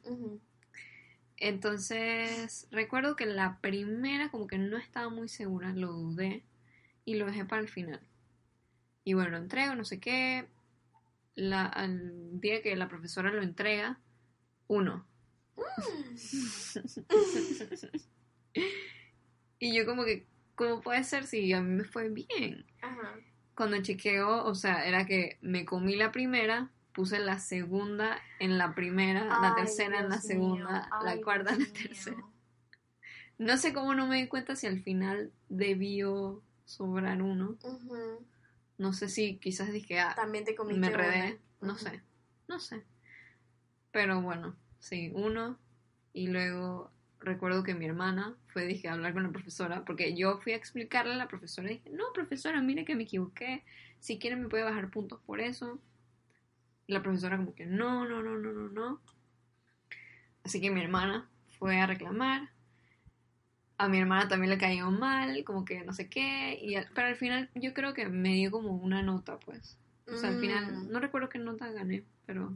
[1.37, 6.43] Entonces, recuerdo que la primera como que no estaba muy segura, lo dudé
[7.03, 7.99] y lo dejé para el final.
[9.03, 10.47] Y bueno, lo entrego, no sé qué.
[11.35, 13.99] La, al día que la profesora lo entrega,
[14.67, 15.05] uno.
[19.59, 22.65] y yo como que, ¿cómo puede ser si a mí me fue bien?
[22.81, 23.15] Ajá.
[23.55, 28.75] Cuando chequeo, o sea, era que me comí la primera, puse la segunda en la
[28.75, 32.17] primera, la tercera en la segunda, la cuarta en la tercera.
[32.17, 32.31] mío.
[33.37, 37.57] No sé cómo no me di cuenta si al final debió sobrar uno.
[38.77, 41.37] No sé si quizás dije, ah, También te comiste me una.
[41.61, 42.01] No sé,
[42.47, 42.83] no sé.
[43.91, 45.57] Pero bueno, sí, uno.
[46.13, 46.91] Y luego
[47.25, 50.55] recuerdo que mi hermana fue, dije, a hablar con la profesora, porque yo fui a
[50.57, 53.63] explicarle a la profesora y dije, no, profesora, mire que me equivoqué,
[53.99, 55.79] si quiere me puede bajar puntos por eso.
[56.87, 59.01] La profesora como que, no, no, no, no, no, no.
[60.43, 61.27] Así que mi hermana
[61.59, 62.49] fue a reclamar.
[63.77, 67.07] A mi hermana también le cayó mal, como que no sé qué, y al- pero
[67.07, 69.77] al final yo creo que me dio como una nota, pues.
[70.07, 70.91] O sea, al final, Mm.
[70.91, 72.53] no recuerdo qué nota gané, pero,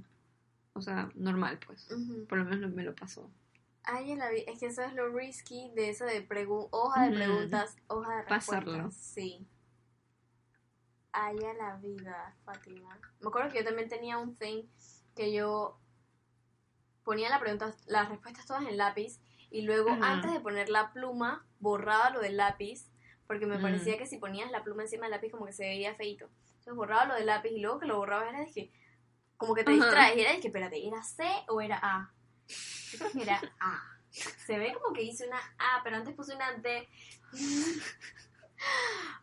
[0.74, 1.88] o sea, normal, pues.
[2.30, 3.30] Por lo menos me lo pasó.
[3.92, 7.08] Ay, en la vi- es que eso es lo risky de eso de pregu- hoja
[7.10, 8.46] de preguntas, hoja de respuestas.
[8.66, 8.92] Pasarlo.
[8.92, 9.48] Sí.
[11.12, 13.00] Ay, a la vida, Fátima.
[13.20, 14.64] Me acuerdo que yo también tenía un thing
[15.16, 15.80] que yo
[17.04, 21.46] ponía la pregunta, las respuestas todas en lápiz y luego antes de poner la pluma
[21.60, 22.88] borraba lo del lápiz
[23.26, 23.62] porque me Mm.
[23.62, 26.30] parecía que si ponías la pluma encima del lápiz como que se veía feito.
[26.50, 28.72] Entonces borraba lo del lápiz y luego que lo borraba era de que
[29.38, 32.14] como que te distraes y era de que espérate, ¿era C o era A?
[33.14, 33.82] Que era A.
[34.12, 36.88] Se ve como que hice una A, pero antes puse una D.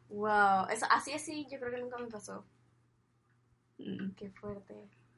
[0.09, 2.45] wow, eso, así así yo creo que nunca me pasó.
[3.79, 4.11] Mm.
[4.17, 4.75] Qué fuerte.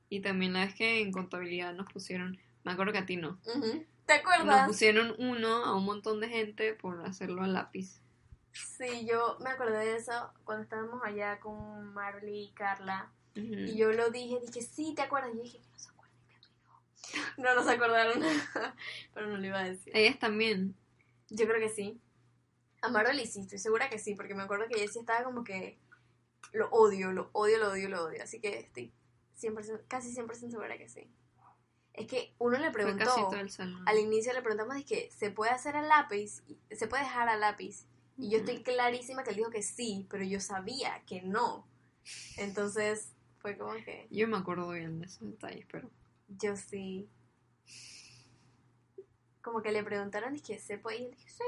[0.08, 3.38] Y también la vez que en contabilidad nos pusieron, me acuerdo que a ti no.
[3.44, 4.66] ¿Te nos acuerdas?
[4.66, 8.00] pusieron uno a un montón de gente por hacerlo a lápiz.
[8.52, 13.10] Sí, yo me acordé de eso cuando estábamos allá con Marley y Carla.
[13.34, 15.30] Y yo lo dije, dije, sí, ¿te acuerdas?
[15.32, 16.16] Y yo dije que no se acuerdan.
[16.18, 16.97] y Carla
[17.36, 17.44] no.
[17.44, 18.22] No nos acordaron,
[19.14, 19.96] pero no lo iba a decir.
[19.96, 20.74] Ellas también.
[21.30, 22.00] Yo creo que sí.
[22.80, 25.42] A Marley sí, estoy segura que sí, porque me acuerdo que ella sí estaba como
[25.44, 25.78] que
[26.52, 28.22] lo odio, lo odio, lo odio, lo odio.
[28.22, 28.92] Así que estoy
[29.40, 31.10] 100%, casi 100% segura que sí.
[31.92, 33.10] Es que uno le preguntó,
[33.86, 37.40] al inicio le preguntamos de que se puede hacer al lápiz, se puede dejar al
[37.40, 37.86] lápiz.
[38.16, 41.66] Y yo estoy clarísima que él dijo que sí, pero yo sabía que no.
[42.36, 45.90] Entonces fue como que Yo me acuerdo bien de esos detalles, pero...
[46.28, 47.08] yo sí.
[49.42, 50.98] Como que le preguntaron, dije, ¿se puede?
[50.98, 51.44] Y él dije, sí.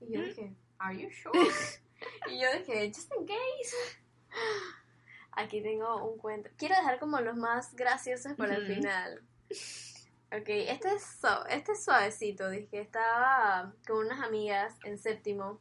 [0.00, 0.24] Y yo ¿Mm?
[0.24, 1.32] dije, ¿Are you sure?
[2.30, 3.76] y yo dije, just in case.
[5.32, 6.48] Aquí tengo un cuento.
[6.56, 9.22] Quiero dejar como los más graciosos para el final.
[10.32, 12.48] Ok, este es, este es suavecito.
[12.48, 15.60] Dije, estaba con unas amigas en séptimo.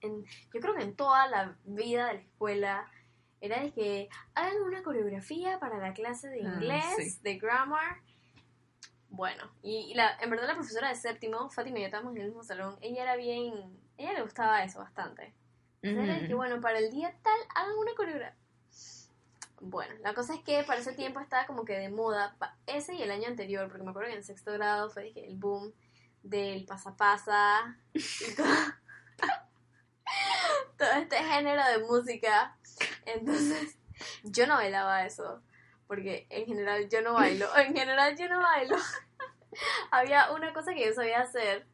[0.00, 2.90] En, yo creo que en toda la vida de la escuela
[3.40, 7.18] era de que hagan una coreografía para la clase de Ah, inglés, sí.
[7.22, 7.98] de grammar.
[9.08, 12.26] Bueno, y, la, en verdad la profesora de séptimo, Fátima y yo estábamos en el
[12.28, 13.52] mismo salón, ella era bien,
[13.96, 15.34] ella le gustaba eso bastante.
[15.82, 18.36] Entonces era de que, bueno, para el día tal, hagan una coreografía.
[19.62, 23.02] Bueno, la cosa es que para ese tiempo estaba como que de moda, ese y
[23.02, 25.72] el año anterior, porque me acuerdo que en sexto grado fue que el boom
[26.22, 28.46] del pasapasa y todo,
[30.78, 32.56] todo este género de música.
[33.14, 33.76] Entonces,
[34.24, 35.42] yo no bailaba eso,
[35.86, 38.76] porque en general yo no bailo, en general yo no bailo.
[39.90, 41.66] Había una cosa que yo sabía hacer,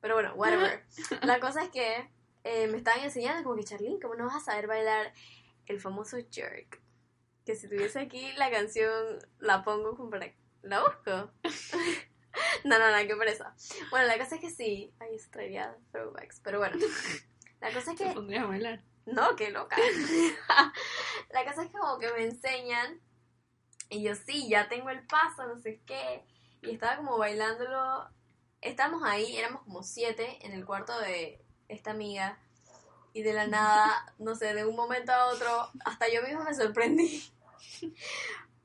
[0.00, 0.84] pero bueno, whatever.
[1.22, 2.10] La cosa es que
[2.44, 5.12] eh, me estaban enseñando como que, Charlene, ¿cómo no vas a saber bailar
[5.64, 6.80] el famoso jerk?
[7.46, 10.30] Que si tuviese aquí la canción, la pongo como para...
[10.62, 11.30] ¿La busco?
[12.64, 13.54] no, no, no, qué presa.
[13.90, 14.92] Bueno, la cosa es que sí.
[14.98, 16.40] Ay, eso traería throwbacks.
[16.40, 16.76] Pero bueno,
[17.60, 18.12] la cosa es Te que...
[18.12, 18.82] pondrías a bailar.
[19.06, 19.76] No, qué loca.
[21.30, 23.00] la cosa es que como que me enseñan
[23.88, 26.24] y yo sí, ya tengo el paso, no sé qué.
[26.62, 28.08] Y estaba como bailándolo.
[28.60, 32.38] Estábamos ahí, éramos como siete en el cuarto de esta amiga.
[33.12, 36.54] Y de la nada, no sé, de un momento a otro, hasta yo misma me
[36.54, 37.22] sorprendí.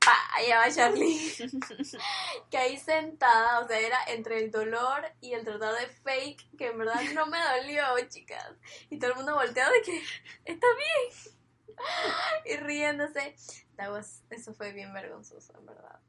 [0.04, 1.18] Pa, allá va Charlie.
[2.50, 6.66] que ahí sentada, o sea, era entre el dolor y el tratar de fake, que
[6.68, 8.52] en verdad no me dolió, chicas.
[8.90, 10.02] Y todo el mundo volteado de que,
[10.44, 11.34] está bien.
[12.46, 13.34] y riéndose.
[13.76, 16.00] That was- eso fue bien vergonzoso, en verdad.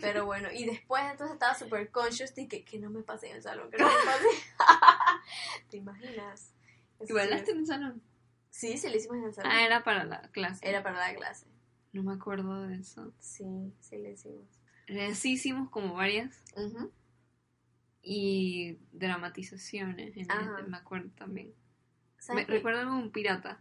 [0.00, 3.36] Pero bueno, y después entonces estaba súper conscious de que, que no me pasé en
[3.36, 4.26] el salón, que no me pasé.
[5.70, 6.52] ¿Te imaginas?
[7.00, 8.02] Eso ¿Y sí bailaste me- en el salón?
[8.50, 9.52] Sí, sí, lo hicimos en el salón.
[9.52, 10.68] Ah, era para la clase.
[10.68, 11.46] Era para la clase.
[11.92, 13.12] No me acuerdo de eso.
[13.18, 14.46] Sí, sí lo hicimos.
[15.14, 16.42] Sí hicimos como varias
[18.02, 20.16] y dramatizaciones.
[20.16, 21.54] en este, me acuerdo también.
[22.34, 23.60] Me, recuerdo un pirata.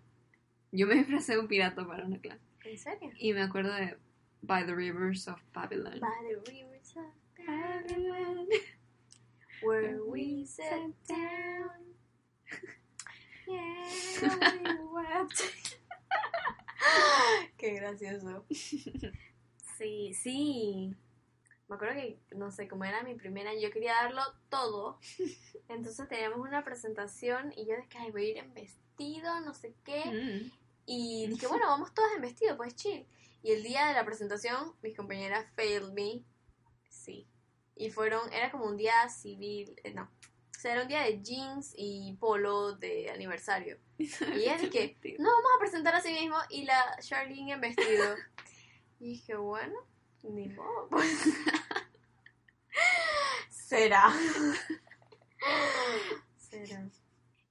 [0.72, 2.42] Yo me disfracé de un pirata para una clase.
[2.64, 3.12] ¿En serio?
[3.18, 3.98] Y me acuerdo de
[4.42, 6.00] By the Rivers of Babylon.
[6.00, 7.14] By the rivers of
[7.46, 8.48] Babylon,
[9.62, 11.92] where we sat down.
[13.48, 13.84] Yeah,
[14.22, 15.78] we wept.
[17.58, 18.46] Qué gracioso.
[19.78, 20.96] Sí, sí.
[21.68, 25.00] Me acuerdo que, no sé, como era mi primera, yo quería darlo todo.
[25.70, 29.74] Entonces teníamos una presentación y yo dije, ay, voy a ir en vestido, no sé
[29.84, 30.04] qué.
[30.06, 30.52] Mm.
[30.86, 33.08] Y dije, bueno, vamos todas en vestido, pues chill.
[33.42, 36.24] Y el día de la presentación, mis compañeras failed me.
[36.90, 37.28] Sí.
[37.76, 40.12] Y fueron, era como un día civil, eh, no.
[40.64, 43.78] Era un día de jeans y polo de aniversario.
[43.98, 46.38] Y ella dije, no, vamos a presentar así mismo.
[46.50, 48.16] Y la Charlene en vestido.
[49.00, 49.74] Y dije, bueno,
[50.22, 51.10] ni modo, pues.
[53.50, 54.14] Será.
[56.38, 56.88] Será.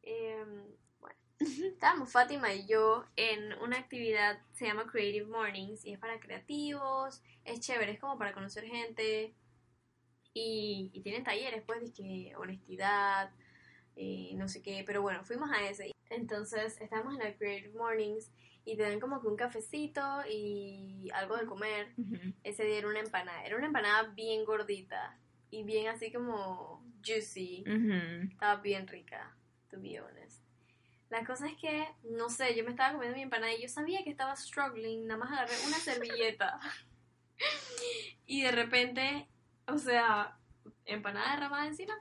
[0.03, 0.62] Em,
[1.01, 6.20] bueno, estábamos Fátima y yo en una actividad, se llama Creative Mornings, y es para
[6.20, 9.35] creativos, es chévere, es como para conocer gente,
[10.34, 13.30] y, y tienen talleres, pues, de que honestidad,
[13.96, 15.92] eh, no sé qué, pero bueno, fuimos a ese.
[16.08, 18.30] Entonces, estábamos en la Creative Mornings,
[18.64, 21.88] y te dan como que un cafecito y algo de comer.
[22.44, 25.18] Ese día era una empanada, era una empanada bien gordita,
[25.50, 27.64] y bien así como juicy.
[28.30, 29.34] Estaba bien rica,
[29.70, 30.42] to be honest.
[31.08, 34.04] La cosa es que, no sé, yo me estaba comiendo mi empanada y yo sabía
[34.04, 36.60] que estaba struggling, nada más agarré una servilleta.
[38.26, 39.26] y de repente,
[39.66, 40.37] o sea,
[40.85, 41.94] empanada derramada encima.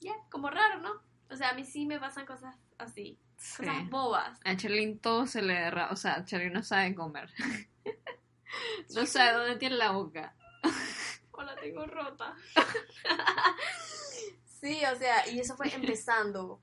[0.00, 1.02] Ya, como raro, ¿no?
[1.30, 3.56] O sea, a mí sí me pasan cosas así, Sí.
[3.58, 4.40] cosas bobas.
[4.44, 5.92] A Charlene todo se le derrama.
[5.92, 7.30] O sea, Charlene no sabe comer.
[8.94, 10.34] no sabe dónde tiene la boca.
[11.36, 12.32] O la tengo rota.
[14.60, 16.52] sí, o sea, y eso fue empezando.
[16.52, 16.60] O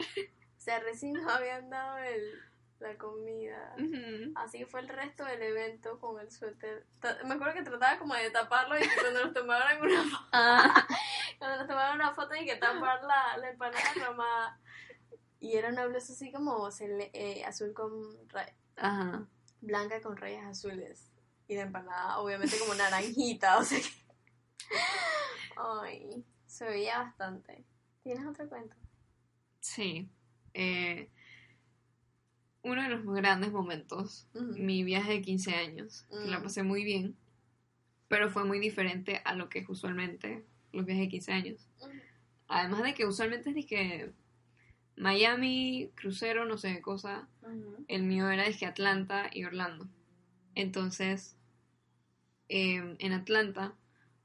[0.57, 2.39] sea, recién nos habían dado el,
[2.81, 3.75] la comida.
[3.77, 4.31] Ujú.
[4.35, 6.85] Así fue el resto del evento con el suéter.
[7.25, 10.87] Me acuerdo que trataba como de taparlo y que cuando nos tomaban una foto, Ah,
[11.37, 14.59] cuando nos tomaban una foto y que tapar la, la empanada ramada.
[15.39, 17.91] Y era una blusa así como eh, azul con
[18.29, 19.25] ra- Ajá.
[19.61, 21.11] blanca con rayas azules.
[21.47, 23.89] Y la empanada obviamente como naranjita, o sea que...
[25.57, 27.65] Ay, se veía bastante.
[28.03, 28.75] ¿Tienes otro cuento?
[29.59, 30.09] Sí.
[30.53, 31.09] Eh,
[32.63, 37.15] uno de los grandes momentos, mi viaje de 15 años, que la pasé muy bien,
[38.07, 41.67] pero fue muy diferente a lo que es usualmente los viajes de 15 años.
[42.47, 44.11] Además de que usualmente es de que
[44.95, 47.27] Miami, crucero, no sé qué cosa,
[47.87, 49.87] el mío era de que Atlanta y Orlando.
[50.53, 51.35] Entonces,
[52.49, 53.73] eh, en Atlanta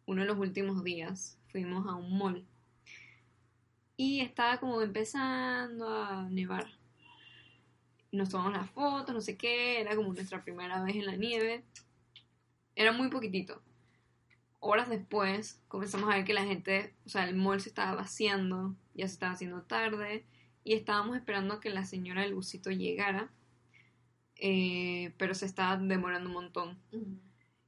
[0.06, 2.46] uno de los últimos días, fuimos a un mall.
[3.96, 6.75] Y estaba como empezando a nevar.
[8.16, 11.64] Nos tomamos las fotos, no sé qué, era como nuestra primera vez en la nieve.
[12.74, 13.62] Era muy poquitito.
[14.58, 18.74] Horas después comenzamos a ver que la gente, o sea, el mall se estaba vaciando,
[18.94, 20.24] ya se estaba haciendo tarde
[20.64, 23.30] y estábamos esperando a que la señora del busito llegara,
[24.36, 26.78] eh, pero se estaba demorando un montón.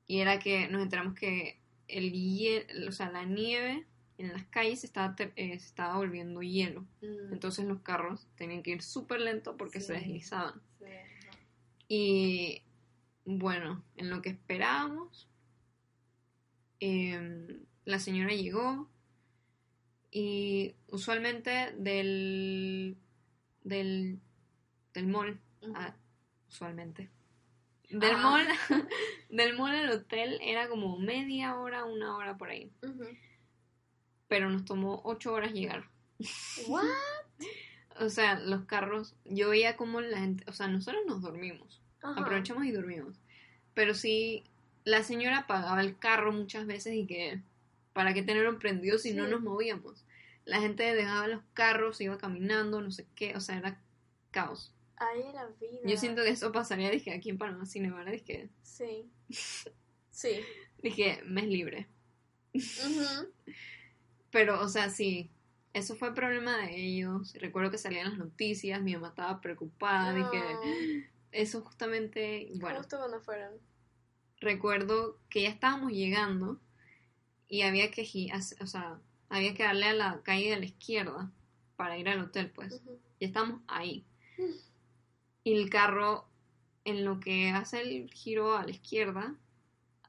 [0.06, 3.86] Y era que nos enteramos que el o sea, la nieve
[4.18, 6.82] en las calles se estaba, eh, se estaba volviendo hielo.
[7.02, 10.60] Mm, Entonces los carros tenían que ir súper lento porque se deslizaban.
[10.78, 10.84] sí.
[11.90, 12.62] Y
[13.24, 15.28] bueno, en lo que esperábamos,
[16.80, 18.88] em, la señora llegó
[20.10, 22.96] y usualmente del,
[23.64, 24.20] del,
[24.94, 25.38] del mall,
[25.74, 25.94] ah,
[26.48, 27.10] usualmente,
[27.90, 28.18] del Ah.
[28.22, 28.46] mall,
[29.30, 32.70] del mall al hotel era como media hora, una hora por ahí.
[34.28, 35.88] Pero nos tomó ocho horas llegar.
[36.66, 36.84] What?
[38.00, 41.82] O sea, los carros, yo veía como la gente, o sea, nosotros nos dormimos.
[42.00, 42.20] Ajá.
[42.20, 43.16] aprovechamos y dormimos.
[43.74, 44.44] Pero sí,
[44.84, 47.42] la señora apagaba el carro muchas veces y que,
[47.92, 50.04] ¿para qué tenerlo prendido si no nos movíamos?
[50.44, 53.82] La gente dejaba los carros, iba caminando, no sé qué, o sea, era
[54.30, 54.72] caos.
[54.96, 55.80] Ay, la vida.
[55.84, 59.10] Yo siento que eso pasaría, dije, aquí en Panamá Cinemara, dije, Sí.
[60.10, 60.40] Sí.
[60.82, 61.88] dije, mes libre.
[62.54, 63.28] Ujú.
[64.30, 65.30] Pero, o sea, sí,
[65.72, 67.34] eso fue problema de ellos.
[67.34, 72.78] Recuerdo que salían las noticias, mi mamá estaba preocupada, dije, eso justamente, bueno.
[72.78, 73.52] Justo cuando fueron.
[74.40, 76.60] recuerdo que ya estábamos llegando
[77.48, 78.02] y había que,
[78.60, 81.30] o sea, había que darle a la calle de la izquierda
[81.76, 82.82] para ir al hotel, pues.
[83.20, 84.04] Ya estamos ahí.
[85.44, 86.26] Y el carro,
[86.84, 89.34] en lo que hace el giro a la izquierda,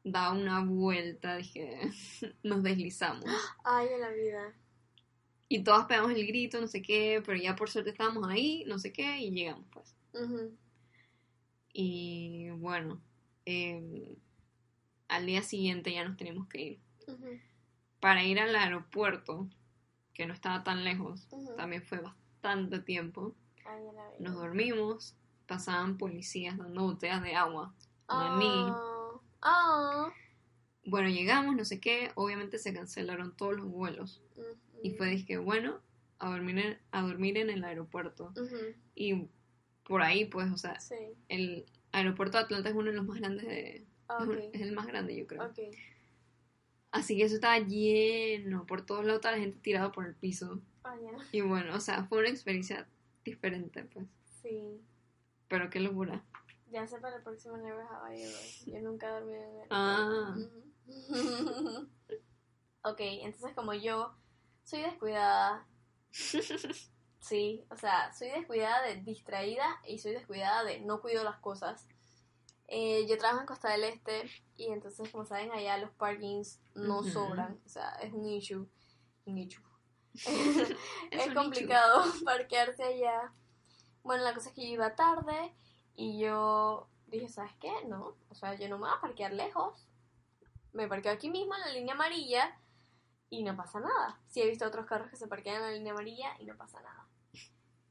[0.03, 1.79] da una vuelta, dije,
[2.43, 3.25] nos deslizamos.
[3.63, 4.53] Ay, la vida.
[5.47, 8.77] Y todas pegamos el grito, no sé qué, pero ya por suerte estábamos ahí, no
[8.77, 9.95] sé qué, y llegamos, pues.
[11.73, 13.01] Y bueno,
[13.45, 14.15] em,
[15.07, 16.79] al día siguiente ya nos teníamos que ir.
[17.99, 19.49] Para ir al aeropuerto,
[20.13, 23.35] que no estaba tan lejos, también fue bastante tiempo.
[23.65, 24.17] Ay, la vida.
[24.19, 25.15] Nos dormimos,
[25.47, 27.73] pasaban policías dando botellas de agua.
[28.07, 28.13] Oh.
[29.43, 30.11] Oh.
[30.85, 34.21] Bueno, llegamos, no sé qué, obviamente se cancelaron todos los vuelos.
[34.81, 35.79] Y fue, dije, bueno,
[36.19, 38.33] a dormir en, a dormir en el aeropuerto.
[38.95, 39.27] Y
[39.83, 40.95] por ahí, pues, o sea, Sí.
[41.27, 43.85] el aeropuerto de Atlanta es uno de los más grandes de...
[44.07, 45.51] Ah, es el más grande, yo creo.
[46.91, 50.59] Así que eso estaba lleno, por todos lados toda la gente tirada por el piso.
[50.83, 51.11] Ya.
[51.31, 52.87] Y bueno, o sea, fue una experiencia
[53.23, 54.07] diferente, pues.
[54.41, 54.81] Sí.
[55.47, 56.23] Pero qué locura.
[56.71, 58.45] Ya sé para el próximo Never Have I Ever.
[58.65, 60.35] Yo nunca he dormido en el Ah.
[62.83, 64.15] Ok, entonces como yo
[64.63, 65.67] soy descuidada.
[67.21, 71.85] Sí, o sea, soy descuidada de distraída y soy descuidada de no cuido las cosas.
[72.67, 77.03] Eh, yo trabajo en Costa del Este y entonces, como saben, allá los parkings no
[77.03, 77.59] sobran.
[77.65, 78.67] O sea, es un issue.
[79.25, 79.63] Un issue.
[80.13, 80.71] Es
[81.11, 83.33] es un complicado parquearse allá.
[84.01, 85.53] Bueno, la cosa es que yo iba tarde
[85.99, 87.73] y yo dije, ¿sabes qué?
[87.85, 89.85] No, o sea, yo no me voy a parquear lejos.
[90.71, 92.57] Me parqueo aquí mismo en la línea amarilla
[93.29, 94.17] y no pasa nada.
[94.29, 96.81] Sí he visto otros carros que se parquean en la línea amarilla y no pasa
[96.81, 97.05] nada.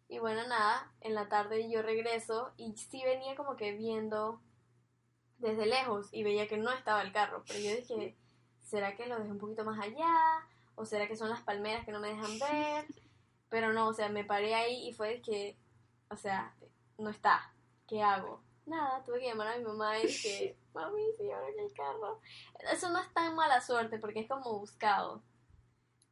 [0.09, 4.40] Y bueno, nada, en la tarde yo regreso y sí venía como que viendo
[5.37, 8.16] desde lejos y veía que no estaba el carro, pero yo dije,
[8.62, 10.09] ¿será que lo dejé un poquito más allá?
[10.77, 12.87] ¿O será que son las palmeras que no me dejan ver?
[13.51, 15.59] Pero no, o sea, me paré ahí y fue que,
[16.09, 16.55] o sea,
[16.97, 17.53] no está.
[17.88, 18.42] ¿Qué hago?
[18.66, 22.20] Nada, tuve que llamar a mi mamá y dije, mami, se llevaron el carro.
[22.70, 25.22] Eso no es tan mala suerte porque es como buscado.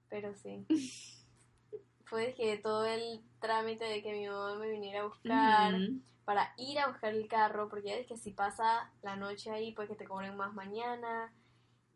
[0.08, 0.66] Pero sí.
[2.06, 6.00] Fue que todo el trámite de que mi mamá me viniera a buscar Ujú.
[6.24, 9.72] para ir a buscar el carro, porque ya es que si pasa la noche ahí,
[9.72, 11.32] pues que te cobren más mañana.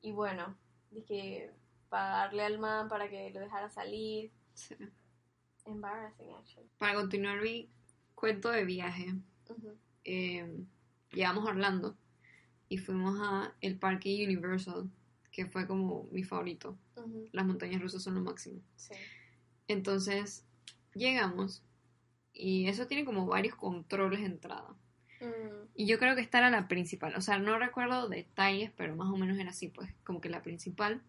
[0.02, 0.56] Y bueno,
[0.90, 1.54] dije
[1.88, 4.32] pagarle al man para que lo dejara salir.
[4.54, 4.74] Sí.
[5.64, 6.68] Embarrassing, actually.
[6.78, 7.70] Para continuar mi
[8.14, 9.14] cuento de viaje,
[10.04, 10.64] Eh,
[11.12, 11.96] llegamos a Orlando
[12.68, 14.90] y fuimos a el parque Universal,
[15.32, 16.76] que fue como mi favorito.
[17.32, 18.60] Las montañas rusas son lo máximo.
[18.76, 18.94] Sí.
[19.68, 20.44] Entonces,
[20.94, 21.62] llegamos
[22.32, 24.74] y eso tiene como varios controles de entrada.
[25.20, 27.14] Mm, Y yo creo que esta era la principal.
[27.16, 30.42] O sea, no recuerdo detalles, pero más o menos era así, pues, como que la
[30.42, 31.02] principal.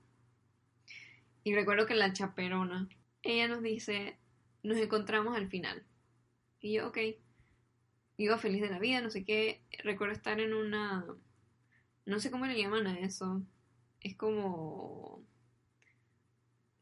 [1.44, 2.88] Y recuerdo que la chaperona,
[3.24, 4.18] ella nos dice,
[4.64, 5.84] nos encontramos al final.
[6.60, 6.98] Y yo, ok.
[8.22, 9.64] Iba feliz de la vida, no sé qué.
[9.84, 11.04] Recuerdo estar en una...
[12.06, 13.42] No sé cómo le llaman a eso.
[14.00, 15.24] es como...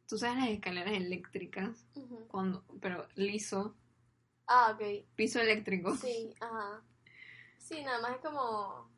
[0.05, 1.85] Tú sabes las escaleras eléctricas,
[2.27, 3.75] cuando, pero liso,
[4.47, 5.05] Ah, ok.
[5.15, 5.95] piso eléctrico.
[5.95, 6.81] Sí, ajá.
[7.59, 8.89] Sí, nada más es como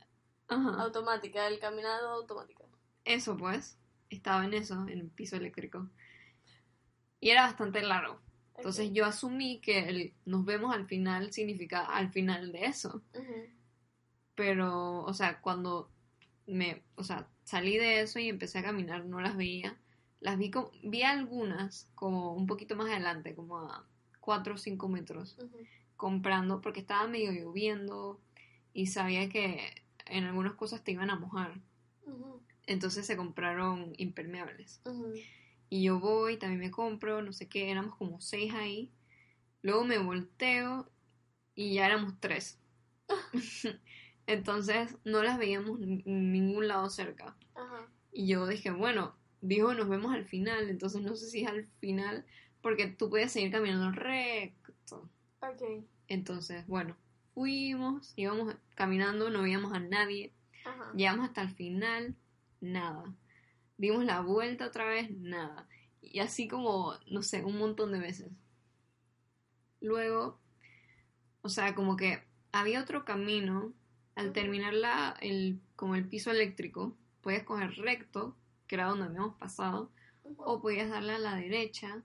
[0.48, 0.82] Ajá.
[0.82, 2.70] automática, el caminado automático.
[3.04, 3.78] Eso pues,
[4.10, 5.90] estaba en eso, en el piso eléctrico.
[7.20, 8.20] Y era bastante largo.
[8.58, 13.02] Entonces yo asumí que el nos vemos al final significa al final de eso.
[14.36, 15.90] Pero, o sea, cuando
[16.46, 19.78] me, o sea, salí de eso y empecé a caminar, no las veía.
[20.20, 23.86] Las vi, como, vi algunas como un poquito más adelante, como a
[24.20, 25.38] 4 o 5 metros,
[25.98, 28.20] comprando, porque estaba medio lloviendo
[28.74, 31.60] y sabía que en algunas cosas te iban a mojar.
[32.68, 34.82] Entonces se compraron impermeables.
[35.74, 38.92] Y yo voy, también me compro, no sé qué, éramos como seis ahí.
[39.62, 40.92] Luego me volteo
[41.56, 42.60] y ya éramos tres.
[44.28, 47.38] Entonces no las veíamos en ningún lado cerca.
[47.56, 47.88] Ajá.
[48.12, 51.66] Y yo dije, bueno, dijo nos vemos al final, entonces no sé si es al
[51.80, 52.26] final,
[52.62, 55.10] porque tú puedes seguir caminando recto.
[55.40, 55.86] Ok.
[56.10, 56.98] Entonces, bueno,
[57.34, 60.34] fuimos, íbamos caminando, no veíamos a nadie.
[60.66, 60.92] Ajá.
[60.94, 62.14] Llegamos hasta el final,
[62.60, 63.06] nada.
[63.82, 65.68] Dimos la vuelta otra vez, nada.
[66.04, 68.30] Y así como, no sé, un montón de veces.
[69.80, 70.40] Luego,
[71.42, 72.22] o sea, como que
[72.52, 73.74] había otro camino.
[74.14, 78.36] Al terminar la, el, como el piso eléctrico, podías coger recto,
[78.68, 79.90] que era donde habíamos pasado,
[80.38, 82.04] o podías darle a la derecha,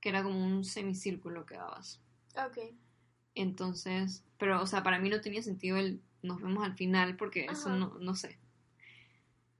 [0.00, 2.00] que era como un semicírculo que dabas.
[2.34, 2.74] Ok.
[3.36, 7.46] Entonces, pero, o sea, para mí no tenía sentido el nos vemos al final, porque
[7.46, 8.38] eso no, no sé.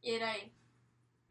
[0.00, 0.52] Y era ahí.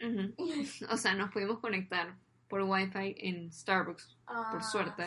[0.89, 2.15] O sea, nos pudimos conectar
[2.47, 5.05] por Wi-Fi en Starbucks Ah, suerte.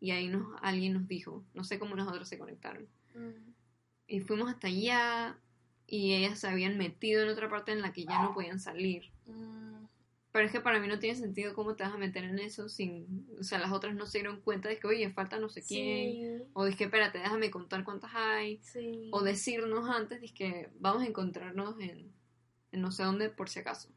[0.00, 2.86] y ahí nos, alguien nos dijo, no sé cómo nosotros se conectaron.
[3.14, 3.52] Mm.
[4.08, 5.38] Y fuimos hasta allá
[5.86, 9.10] y ellas se habían metido en otra parte en la que ya no podían salir.
[9.26, 9.62] Mm.
[10.32, 12.70] Pero es que para mí no tiene sentido cómo te vas a meter en eso
[12.70, 15.62] sin, o sea, las otras no se dieron cuenta de que, oye, falta no sé
[15.62, 16.38] quién.
[16.40, 16.44] Sí.
[16.54, 18.58] O dije, espérate, déjame contar cuántas hay.
[18.62, 19.10] Sí.
[19.12, 22.12] O decirnos antes, dije, que vamos a encontrarnos en, en
[22.72, 23.88] no sé dónde por si acaso.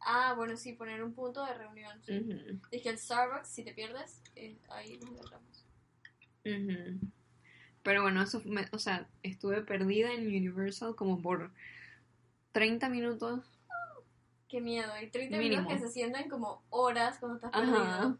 [0.00, 2.00] Ah, bueno, sí, poner un punto de reunión.
[2.04, 2.18] Sí.
[2.18, 2.60] Ujú.
[2.70, 5.66] Dije el Starbucks, si te pierdes, eh, ahí nos encontramos.
[6.44, 7.10] Ujú.
[7.82, 11.50] Pero bueno, eso fue- me- o sea, estuve perdida en Universal como por
[12.52, 13.44] 30 minutos.
[14.48, 14.92] Qué miedo.
[14.92, 15.62] Hay 30 Mínimo.
[15.62, 17.62] minutos que se sienten como horas cuando estás Ajá.
[17.72, 18.18] perdido.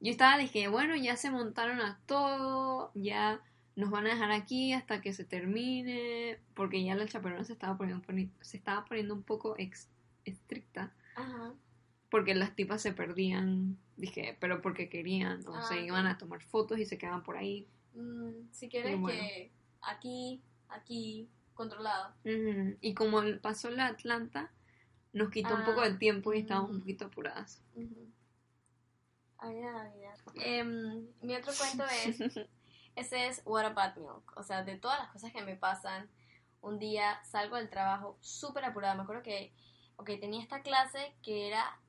[0.00, 3.40] Yo estaba, dije, bueno, ya se montaron a todo, ya
[3.76, 7.76] nos van a dejar aquí hasta que se termine, porque ya la chaperona se estaba
[7.76, 9.88] poniendo, poni- se estaba poniendo un poco ex-
[10.24, 11.52] estricta, Ajá.
[12.10, 15.86] porque las tipas se perdían, dije, pero porque querían, o Ah, se ok.
[15.86, 17.66] iban a tomar fotos y se quedaban por ahí.
[17.94, 19.20] Mm, si quieres bueno.
[19.20, 19.50] que
[19.82, 22.14] aquí, aquí, controlado.
[22.80, 24.50] Y como pasó la Atlanta,
[25.12, 27.62] nos quitó un Ah, poco de tiempo y estábamos un poquito apuradas.
[29.38, 30.14] Ay, la Navidad.
[30.34, 32.18] Em, mi otro cuento es,
[32.96, 34.32] ese es What About Milk.
[34.36, 36.08] O sea, de todas las cosas que me pasan,
[36.60, 38.94] un día salgo del trabajo súper apurada.
[38.94, 39.52] Me acuerdo que,
[39.96, 41.80] ok, tenía esta clase que era,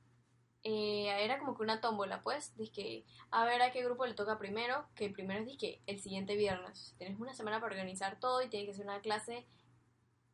[0.64, 2.56] eh, era como que una tómbola, pues.
[2.56, 6.36] Dije, a ver a qué grupo le toca primero, que primero es, dije, el siguiente
[6.36, 6.94] viernes.
[6.98, 9.46] Tienes una semana para organizar todo y tiene que ser una clase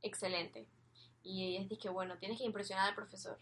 [0.03, 0.69] excelente.
[1.23, 3.39] Y ella dije, bueno, tienes que impresionar al profesor.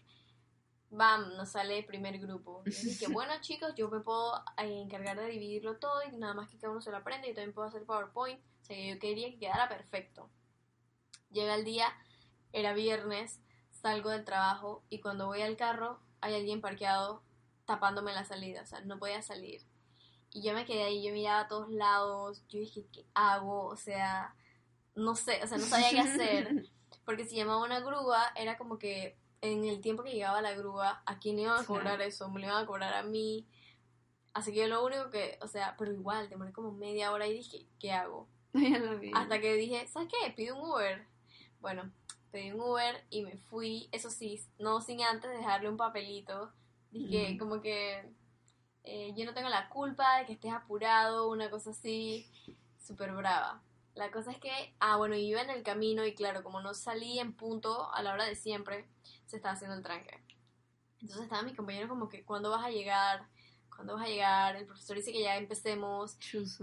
[0.91, 2.63] Bam, nos sale el primer grupo.
[2.65, 6.33] Y yo dije, bueno chicos, yo me puedo eh, encargar de dividirlo todo y nada
[6.33, 7.29] más que cada uno se lo aprende.
[7.29, 8.39] Yo también puedo hacer PowerPoint.
[8.39, 10.29] O sea, yo quería que quedara perfecto.
[11.31, 11.87] Llega el día,
[12.51, 13.39] era viernes,
[13.69, 17.23] salgo del trabajo y cuando voy al carro hay alguien parqueado
[17.65, 18.61] tapándome la salida.
[18.61, 19.61] O sea, no podía salir.
[20.33, 22.43] Y yo me quedé ahí, yo miraba a todos lados.
[22.49, 23.65] Yo dije, ¿qué hago?
[23.67, 24.35] O sea,
[24.95, 26.69] no sé, o sea, no sabía qué hacer.
[27.05, 31.01] Porque si llamaba una grúa, era como que en el tiempo que llegaba la grúa,
[31.05, 31.67] ¿a quién iban a Claro.
[31.81, 32.29] cobrar eso?
[32.29, 33.47] Me lo iban a cobrar a mí.
[34.33, 37.33] Así que yo lo único que, o sea, pero igual, demoré como media hora y
[37.33, 38.27] dije, ¿qué hago?
[38.53, 39.11] Ya la vi.
[39.13, 40.31] Hasta que dije, ¿sabes qué?
[40.31, 41.05] Pido un Uber.
[41.59, 41.91] Bueno,
[42.31, 46.51] pedí un Uber y me fui, eso sí, no sin antes dejarle un papelito.
[46.91, 48.03] Dije, como que
[48.83, 52.27] eh, yo no tengo la culpa de que estés apurado, una cosa así,
[52.79, 53.61] súper brava.
[53.95, 57.19] La cosa es que, ah, bueno, iba en el camino y claro, como no salí
[57.19, 58.87] en punto a la hora de siempre,
[59.25, 60.23] se estaba haciendo el tranque.
[61.01, 63.27] Entonces estaban mis compañeros como que, ¿cuándo vas a llegar?
[63.75, 64.55] ¿Cuándo vas a llegar?
[64.55, 66.17] El profesor dice que ya empecemos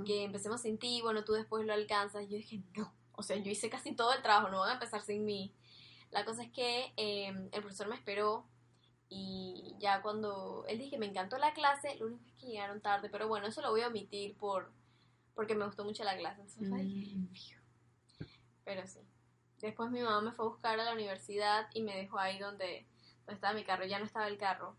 [0.07, 2.23] que empecemos sin ti, bueno, tú después lo alcanzas.
[2.23, 4.75] Y yo dije, no, o sea, yo hice casi todo el trabajo, no van a
[4.75, 5.55] empezar sin mí.
[6.11, 8.47] La cosa es que eh, el profesor me esperó
[9.11, 12.81] y ya cuando él dije que me encantó la clase, lo único es que llegaron
[12.81, 14.71] tarde, pero bueno, eso lo voy a omitir por
[15.39, 16.41] porque me gustó mucho la clase.
[16.41, 17.29] Entonces, ay, Mm.
[18.65, 18.99] pero sí.
[19.61, 22.89] Después mi mamá me fue a buscar a la universidad y me dejó ahí donde,
[23.21, 24.77] donde estaba mi carro, ya no estaba el carro.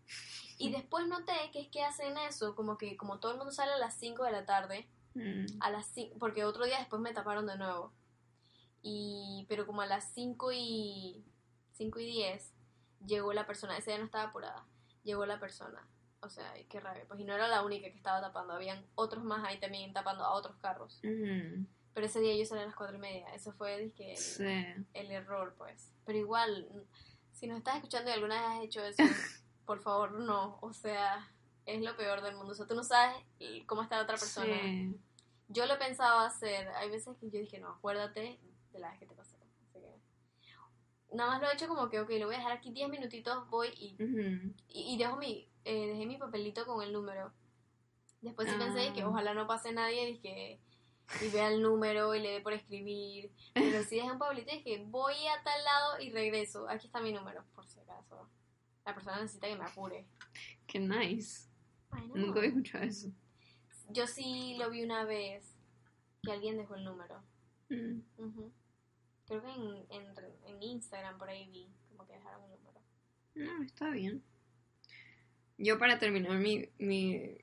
[0.58, 3.72] Y después noté que es que hacen eso, como que como todo el mundo sale
[3.72, 5.46] a las 5 de la tarde, Mm.
[5.60, 7.94] a las cin- porque otro día después me taparon de nuevo.
[8.82, 11.24] Y pero como a las 5 y
[11.72, 12.52] 5 y 10
[13.06, 14.66] llegó la persona, ese día no estaba apurada.
[15.04, 15.88] Llegó la persona.
[16.22, 19.24] O sea, qué rabia, pues y no era la única que estaba tapando, habían otros
[19.24, 21.00] más ahí también tapando a otros carros.
[21.02, 21.64] Mm.
[21.94, 24.84] Pero ese día yo salí a las 4 y media, eso fue dizque, el, Sí.
[24.94, 25.92] el error, pues.
[26.04, 26.68] Pero igual,
[27.32, 29.02] si nos estás escuchando y alguna vez has hecho eso,
[29.66, 30.58] por favor, no.
[30.60, 31.28] O sea,
[31.66, 32.52] es lo peor del mundo.
[32.52, 33.16] O sea, tú no sabes
[33.66, 34.56] cómo está la otra persona.
[34.62, 34.94] Sí.
[35.48, 36.68] Yo lo pensaba hacer.
[36.76, 38.38] Hay veces que yo dije, no, acuérdate
[38.72, 39.29] de la vez que te pasó.
[41.12, 43.48] Nada más lo he hecho como que, ok, lo voy a dejar aquí 10 minutitos,
[43.50, 43.96] voy y,
[44.68, 47.32] y, y dejo mi, eh, dejé mi papelito con el número.
[48.20, 49.08] Después sí pensé que Ah.
[49.08, 50.60] ojalá no pase nadie y que
[51.22, 53.32] y vea el número y le dé por escribir.
[53.54, 56.68] Pero sí dejé un papelito y dije, voy a tal lado y regreso.
[56.68, 58.28] Aquí está mi número, por si acaso.
[58.84, 60.06] La persona necesita que me apure.
[60.68, 61.48] Qué nice.
[62.14, 63.08] Nunca había escuchado eso.
[63.88, 65.56] Yo sí lo vi una vez
[66.22, 67.20] que alguien dejó el número.
[67.70, 68.00] Mm.
[69.30, 70.06] Creo que en, en,
[70.48, 72.80] en Instagram por ahí vi como que dejaron el número.
[73.36, 74.24] No, está bien.
[75.56, 77.36] Yo para terminar mi, mi-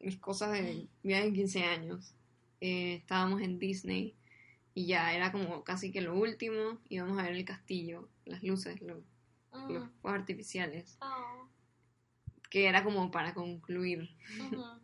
[0.00, 2.14] mis cosas de viaje de 15 años,
[2.62, 4.14] eh, estábamos en Disney
[4.74, 8.80] y ya era como casi que lo último, íbamos a ver el castillo, las luces,
[8.80, 9.02] lo-
[9.52, 9.70] Mm.
[9.72, 11.46] los fuegos artificiales, Oh.
[12.50, 14.08] que era como para concluir.
[14.40, 14.64] Ujú.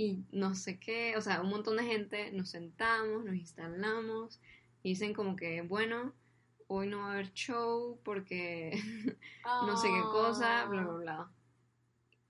[0.00, 4.40] Y no sé qué, o sea, un montón de gente, nos sentamos, nos instalamos,
[4.82, 6.12] y dicen como que, bueno,
[6.66, 8.72] hoy no va a haber show porque
[9.44, 11.30] no sé qué cosa, bla, bla, bla.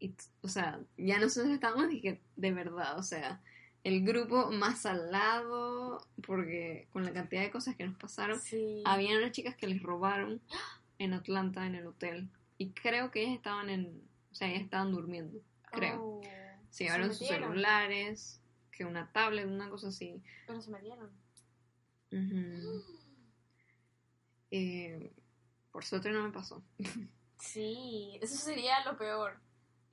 [0.01, 3.43] Y, o sea, ya nosotros estábamos dije, de verdad, o sea,
[3.85, 8.83] el grupo más al lado, porque con la cantidad de cosas que nos pasaron, Sí.
[8.85, 10.41] había unas chicas que les robaron
[10.99, 12.29] en Atlanta, en el hotel,
[12.59, 15.41] y creo que ellas estaban en, o sea, ellas estaban durmiendo,
[15.73, 16.03] creo.
[16.03, 16.21] Oh.
[16.71, 18.41] Se llevaron sus celulares,
[18.71, 20.23] que una tablet, una cosa así.
[20.47, 21.11] Pero se metieron.
[22.13, 22.85] Ujú.
[24.51, 25.13] Eh,
[25.73, 26.63] por suerte no me pasó.
[27.39, 29.39] Sí, eso sería lo peor.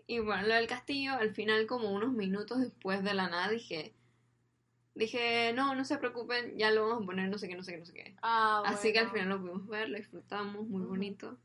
[0.07, 3.93] Y bueno, lo del castillo, al final, como unos minutos después de la nada, dije,
[4.93, 7.73] dije, no, no se preocupen, ya lo vamos a poner, no sé qué, no sé
[7.73, 8.15] qué, no sé qué.
[8.21, 11.37] Ah, Así que al final lo pudimos ver, lo disfrutamos, muy bonito,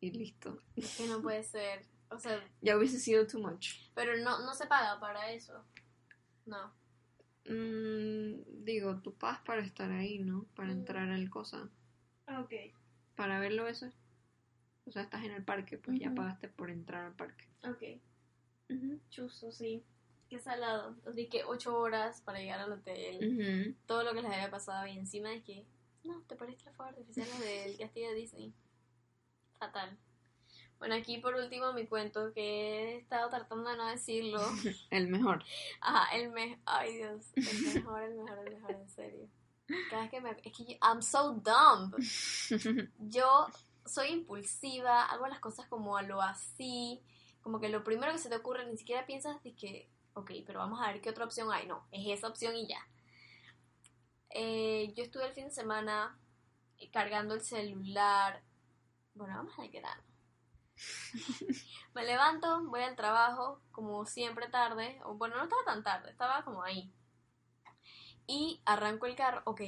[0.00, 0.58] y listo.
[0.76, 1.84] Es que no puede ser.
[2.10, 3.74] O sea, Ya hubiese sido too much.
[3.94, 5.64] pero no, no se paga para eso.
[6.46, 6.72] No.
[7.46, 10.44] Mm, digo, tú pagas para estar ahí, ¿no?
[10.54, 10.72] Para Mm.
[10.78, 11.68] entrar al cosa.
[12.38, 12.52] Ok.
[13.16, 13.90] Para verlo eso.
[14.86, 17.44] O sea, estás en el parque, pues ya pagaste por entrar al parque.
[17.64, 18.00] Ok.
[19.10, 19.82] Chuzo, sí.
[20.28, 20.96] Qué salado.
[21.06, 23.76] Así que ocho horas para llegar al hotel.
[23.86, 25.66] Todo lo que les había pasado y encima de que,
[26.04, 28.54] no, te parece la fuego artificial del castillo de Disney.
[29.58, 29.98] Fatal.
[30.80, 34.40] Bueno, aquí por último mi cuento que he estado tratando de no decirlo.
[34.90, 35.44] El mejor.
[35.82, 36.58] Ajá, el mejor.
[36.64, 37.26] Ay, Dios.
[37.36, 39.28] El mejor, el mejor, el mejor, en serio.
[39.90, 40.30] Cada vez que me.
[40.42, 40.74] Es que yo.
[40.82, 41.94] I'm so dumb.
[42.98, 43.46] Yo
[43.84, 47.02] soy impulsiva, hago las cosas como a lo así.
[47.42, 49.90] Como que lo primero que se te ocurre, ni siquiera piensas de que.
[50.14, 51.66] Ok, pero vamos a ver qué otra opción hay.
[51.66, 52.80] No, es esa opción y ya.
[54.30, 56.18] Eh, yo estuve el fin de semana
[56.90, 58.42] cargando el celular.
[59.14, 60.09] Bueno, vamos al grano.
[61.94, 66.44] Me levanto, voy al trabajo, como siempre tarde, o bueno, no estaba tan tarde, estaba
[66.44, 66.92] como ahí.
[68.26, 69.60] Y arranco el carro, ok,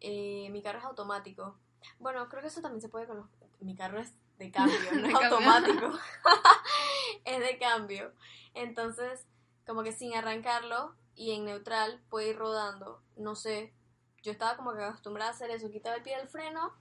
[0.00, 1.58] eh, mi carro es automático.
[1.98, 3.26] Bueno, creo que eso también se puede con los...
[3.60, 5.98] Mi carro es de cambio, no es automático.
[7.24, 8.12] es de cambio.
[8.54, 9.26] Entonces,
[9.66, 13.02] como que sin arrancarlo y en neutral puede ir rodando.
[13.16, 13.72] No sé,
[14.22, 16.74] yo estaba como que acostumbrada a hacer eso, quitaba el pie del freno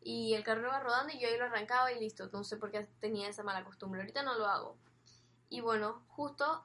[0.00, 2.28] y el carro iba rodando y yo ahí lo arrancaba y listo.
[2.32, 4.00] No sé por qué tenía esa mala costumbre.
[4.00, 4.78] Ahorita no lo hago.
[5.48, 6.64] Y bueno, justo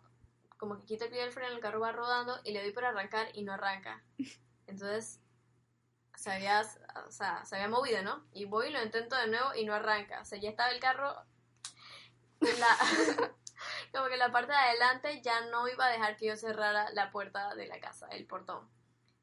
[0.58, 2.86] como que quito el pie del freno, el carro va rodando y le doy por
[2.86, 4.04] arrancar y no arranca.
[4.68, 5.20] Entonces,
[6.16, 6.62] se había,
[7.06, 8.24] o sea, se había movido, ¿no?
[8.32, 10.22] Y voy y lo intento de nuevo y no arranca.
[10.22, 11.14] O sea, ya estaba el carro...
[12.40, 12.78] La,
[13.94, 17.10] como que la parte de adelante ya no iba a dejar que yo cerrara la
[17.12, 18.68] puerta de la casa, el portón.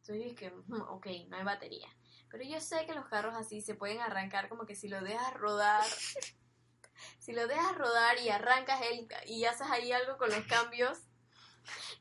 [0.01, 1.89] Entonces dije, "Mm, ok, no hay batería.
[2.31, 5.35] Pero yo sé que los carros así se pueden arrancar como que si lo dejas
[5.35, 5.85] rodar,
[7.18, 10.99] si lo dejas rodar y arrancas él y haces ahí algo con los cambios,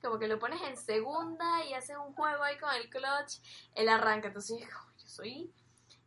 [0.02, 3.42] como que lo pones en segunda y haces un juego ahí con el clutch,
[3.74, 4.28] él arranca.
[4.28, 5.54] Entonces como yo soy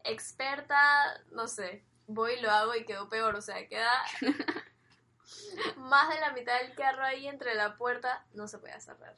[0.04, 3.92] experta, no sé, voy y lo hago y quedó peor, o sea, queda
[5.76, 9.16] más de la mitad del carro ahí entre la puerta, no se puede cerrar.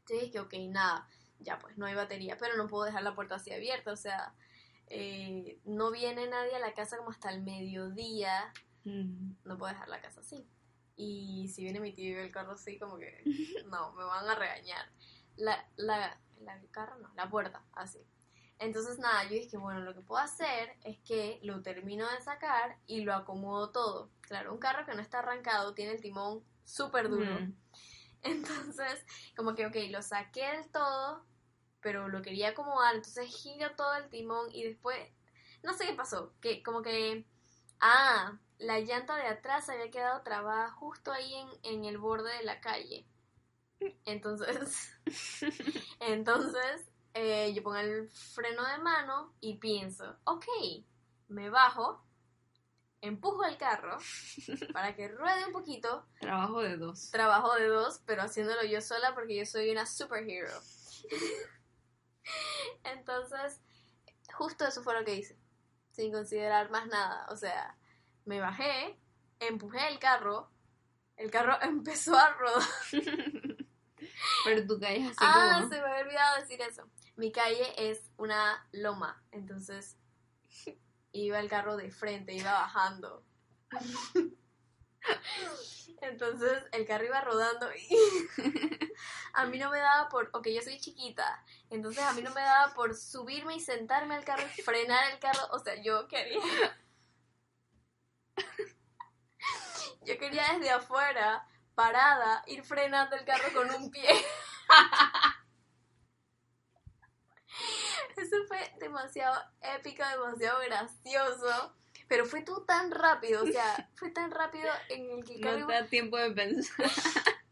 [0.00, 1.08] Entonces dije, ok, nada,
[1.44, 4.34] ya pues no hay batería, pero no puedo dejar la puerta así abierta, o sea,
[4.88, 8.52] eh, no viene nadie a la casa como hasta el mediodía,
[8.84, 9.36] Mm.
[9.44, 10.46] no puedo dejar la casa así.
[10.96, 13.22] Y si viene mi tío y ve el carro así, como que
[13.66, 14.86] no, me van a regañar.
[15.36, 18.06] La, la, la el carro no, la puerta, así.
[18.58, 22.78] Entonces nada, yo dije, bueno, lo que puedo hacer es que lo termino de sacar
[22.86, 24.10] y lo acomodo todo.
[24.20, 27.40] Claro, un carro que no está arrancado tiene el timón súper duro.
[27.40, 27.56] Mm.
[28.22, 29.04] Entonces,
[29.36, 31.24] como que, ok, lo saqué del todo,
[31.84, 34.98] pero lo quería acomodar, entonces giro todo el timón y después,
[35.62, 37.26] no sé qué pasó, que como que,
[37.78, 42.42] ah, la llanta de atrás había quedado trabada justo ahí en, en el borde de
[42.44, 43.06] la calle.
[44.06, 44.96] Entonces,
[46.00, 50.46] entonces, eh, yo pongo el freno de mano y pienso, ok,
[51.28, 52.02] me bajo,
[53.02, 53.98] empujo el carro
[54.72, 57.10] para que ruede un poquito, Trabajo de dos.
[57.10, 60.48] trabajo de dos, pero haciéndolo yo sola porque yo soy una superhero.
[62.84, 63.60] Entonces,
[64.32, 65.38] justo eso fue lo que hice,
[65.92, 67.26] sin considerar más nada.
[67.30, 67.76] O sea,
[68.24, 68.98] me bajé,
[69.40, 70.50] empujé el carro,
[71.16, 72.68] el carro empezó a rodar.
[74.44, 75.68] Pero tú caes así ah, como...
[75.68, 76.88] se me había olvidado decir eso.
[77.16, 79.96] Mi calle es una loma, entonces
[81.12, 83.24] iba el carro de frente, iba bajando.
[86.00, 87.96] Entonces el carro iba rodando y
[89.34, 92.42] a mí no me daba por, ok, yo soy chiquita, entonces a mí no me
[92.42, 96.42] daba por subirme y sentarme al carro y frenar el carro, o sea, yo quería,
[100.04, 104.08] yo quería desde afuera, parada, ir frenando el carro con un pie.
[108.16, 111.74] Eso fue demasiado épico, demasiado gracioso.
[112.08, 115.60] Pero fue todo tan rápido, o sea, fue tan rápido en el que el carro
[115.60, 116.86] No te iba, da tiempo de pensar.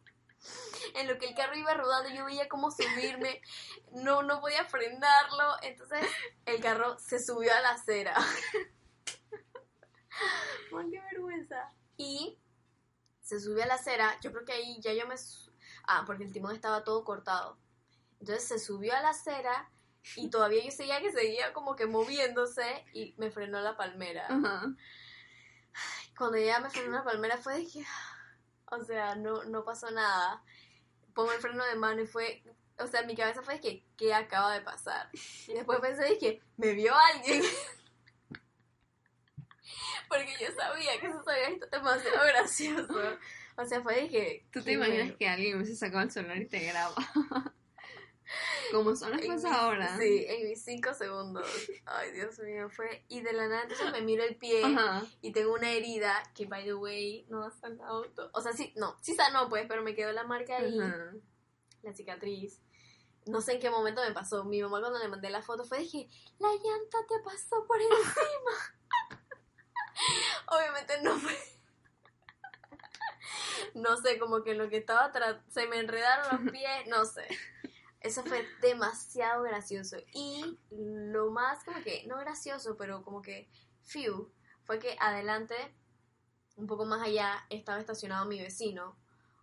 [0.94, 3.40] en lo que el carro iba rodando, yo veía cómo subirme,
[3.92, 6.06] no, no podía frenarlo, entonces
[6.46, 8.14] el carro se subió a la acera.
[10.76, 11.72] ¡Ay, qué vergüenza!
[11.96, 12.38] Y
[13.20, 15.14] se subió a la acera, yo creo que ahí ya yo me...
[15.84, 17.58] Ah, porque el timón estaba todo cortado.
[18.20, 19.70] Entonces se subió a la acera
[20.16, 24.26] y todavía yo seguía que seguía como que moviéndose y me frenó la palmera.
[26.16, 27.84] Cuando ya me frenó la palmera fue de que...
[28.66, 30.42] O sea, no, no pasó nada.
[31.14, 32.42] Pongo el freno de mano y fue...
[32.78, 35.08] O sea, mi cabeza fue de que, ¿qué acaba de pasar?
[35.46, 37.42] Y después pensé de que, ¿me vio alguien?
[40.08, 42.94] Porque yo sabía que eso se había visto demasiado gracioso.
[43.56, 44.46] O sea, fue de que...
[44.52, 46.94] ¿Tú te ¿qué imaginas me- que alguien hubiese sacado el celular y te graba?
[48.72, 49.96] Como son las cosas ahora.
[49.98, 51.46] Sí, en mis cinco segundos.
[51.84, 53.04] Ay, Dios mío, fue...
[53.08, 55.02] Y de la nada, entonces me miro el pie Ajá.
[55.20, 58.04] y tengo una herida que, by the way, no ha sanado.
[58.12, 61.12] to- O sea, sí, no, sí sanó, pues, pero me quedó la marca ahí, Ajá.
[61.82, 62.62] la cicatriz.
[63.26, 64.44] No sé en qué momento me pasó.
[64.44, 66.08] Mi mamá cuando le mandé la foto fue, dije,
[66.38, 69.20] la llanta te pasó por encima.
[70.48, 71.36] Obviamente no fue...
[73.74, 77.26] No sé, como que lo que estaba atrás se me enredaron los pies, no sé.
[78.02, 79.96] Eso fue demasiado gracioso.
[80.12, 83.48] Y lo más como que, no gracioso, pero como que,
[83.82, 84.32] few,
[84.64, 85.54] fue que adelante,
[86.56, 88.96] un poco más allá, estaba estacionado mi vecino.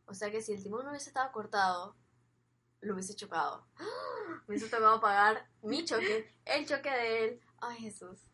[0.06, 1.96] O sea que si el timón no hubiese estado cortado,
[2.82, 3.68] lo hubiese chocado.
[3.78, 3.86] ¡Ah!
[4.48, 7.42] Me hubiese tocado pagar mi choque, el choque de él.
[7.62, 8.26] Ay, Jesús.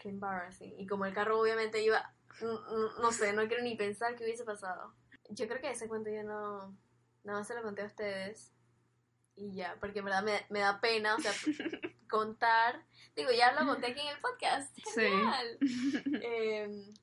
[0.00, 0.78] Qué embarrassing.
[0.78, 4.24] Y como el carro obviamente iba, n- n- no sé, no quiero ni pensar qué
[4.24, 4.94] hubiese pasado.
[5.30, 6.76] Yo creo que ese cuento yo no,
[7.24, 8.53] no se lo conté a ustedes.
[9.36, 11.32] Y ya, porque en verdad me, me da pena, o sea,
[12.08, 12.84] contar.
[13.16, 14.74] Digo, ya lo conté aquí en el podcast.
[14.76, 14.82] Sí.
[15.00, 15.58] Genial.
[16.22, 16.94] Eh,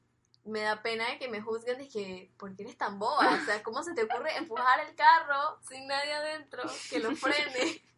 [0.46, 3.40] me da pena que me juzguen de que, ¿por qué eres tan boba?
[3.42, 7.82] O sea, ¿cómo se te ocurre empujar el carro sin nadie adentro que lo frene?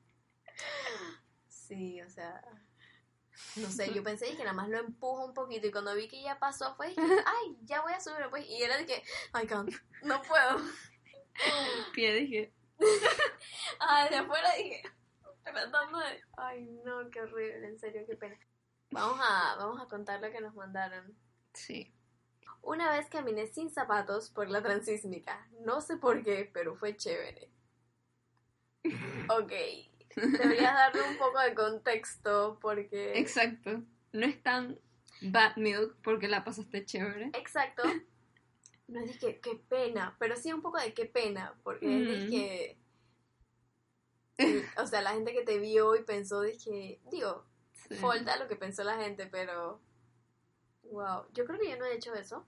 [1.47, 2.39] Sí, o sea,
[3.55, 6.21] no sé, yo pensé que nada más lo empujo un poquito y cuando vi que
[6.21, 9.01] ya pasó fue ay, ya voy a subir, pues, y era de que,
[9.33, 9.73] I can't,
[10.03, 10.59] no puedo.
[11.93, 12.52] Pie dije.
[13.79, 14.81] Ah, de afuera dije,
[15.43, 18.37] tratando de, ay, no, qué horrible, en serio, qué pena.
[18.91, 21.17] Vamos a, vamos a contar lo que nos mandaron.
[21.53, 21.93] Sí.
[22.61, 25.47] Una vez caminé sin zapatos por la transísmica.
[25.65, 27.49] No sé por qué, pero fue chévere.
[29.29, 29.51] Ok.
[30.15, 33.17] Deberías darle un poco de contexto porque...
[33.17, 33.81] Exacto.
[34.11, 34.77] No es tan
[35.21, 37.31] bad milk porque la pasaste chévere.
[37.33, 37.83] Exacto.
[38.93, 42.79] No es que qué pena, pero sí un poco de qué pena, porque es que...
[44.77, 47.45] O sea, la gente que te vio y pensó, dije, digo,
[47.89, 47.95] Sí.
[47.95, 49.81] falta lo que pensó la gente, pero...
[50.83, 52.45] Wow, yo creo que yo no he hecho eso.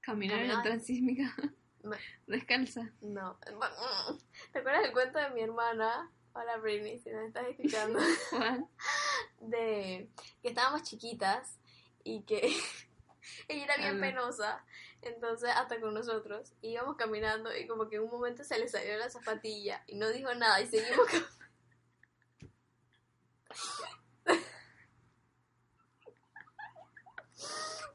[0.00, 1.34] Caminar en la transísmica.
[2.28, 2.92] Descalza.
[3.00, 3.38] No.
[4.52, 6.12] ¿Te acuerdas del cuento de mi hermana?
[6.32, 7.98] Hola Britney, si nos estás escuchando.
[8.30, 8.68] ¿Cuál?
[9.40, 10.08] De
[10.42, 11.58] que estábamos chiquitas
[12.04, 12.56] y que
[13.48, 14.64] Ella era bien penosa,
[15.02, 18.96] entonces hasta con nosotros íbamos caminando y como que en un momento se le salió
[18.96, 21.38] la zapatilla y no dijo nada y seguimos caminando.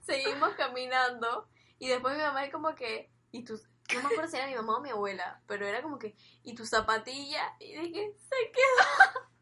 [0.02, 1.50] seguimos caminando
[1.80, 4.56] y después mi mamá es como que y tus no me acuerdo si era mi
[4.56, 9.24] mamá o mi abuela, pero era como que y tu zapatilla y dije se quedó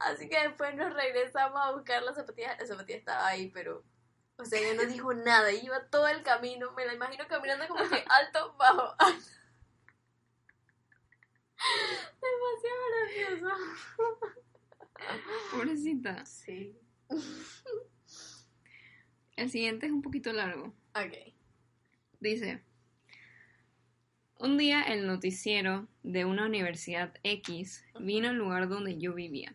[0.00, 2.56] Así que después nos regresamos a buscar la zapatilla.
[2.58, 3.84] La zapatilla estaba ahí, pero.
[4.40, 5.52] O sea, ella no dijo nada.
[5.52, 6.72] Iba todo el camino.
[6.72, 9.24] Me la imagino caminando como que alto, bajo, alto.
[12.22, 13.50] Demasiado gracioso.
[15.52, 16.24] Pobrecita.
[16.24, 16.78] Sí.
[19.36, 20.74] El siguiente es un poquito largo.
[20.94, 21.34] Ok.
[22.20, 22.62] Dice,
[24.38, 29.54] un día el noticiero de una universidad X vino al lugar donde yo vivía.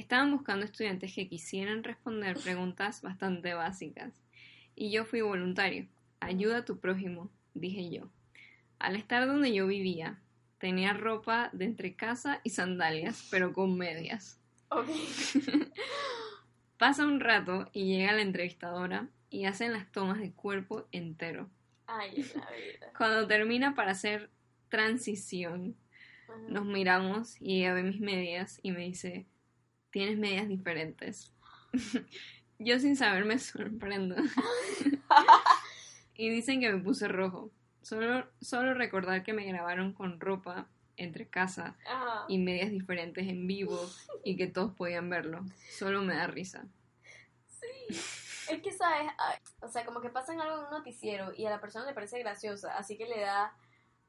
[0.00, 4.14] Estaban buscando estudiantes que quisieran responder preguntas bastante básicas.
[4.74, 5.88] Y yo fui voluntario.
[6.20, 8.08] Ayuda a tu prójimo, dije yo.
[8.78, 10.18] Al estar donde yo vivía,
[10.56, 14.40] tenía ropa de entre casa y sandalias, pero con medias.
[14.70, 14.88] Ok.
[16.78, 21.50] Pasa un rato y llega la entrevistadora y hacen las tomas de cuerpo entero.
[21.86, 22.92] Ay, la vida.
[22.96, 24.30] Cuando termina para hacer
[24.70, 25.76] transición,
[26.26, 26.38] Ajá.
[26.48, 29.26] nos miramos y ella ve mis medias y me dice,
[29.90, 31.32] tienes medias diferentes.
[32.58, 34.16] Yo sin saber me sorprendo.
[36.14, 37.50] y dicen que me puse rojo.
[37.82, 42.26] Solo, solo recordar que me grabaron con ropa entre casa Ajá.
[42.28, 43.80] y medias diferentes en vivo
[44.22, 45.44] y que todos podían verlo.
[45.70, 46.66] Solo me da risa.
[47.46, 47.96] Sí.
[48.50, 49.10] Es que, ¿sabes?
[49.62, 52.18] O sea, como que pasan algo en un noticiero y a la persona le parece
[52.18, 53.56] graciosa, así que le da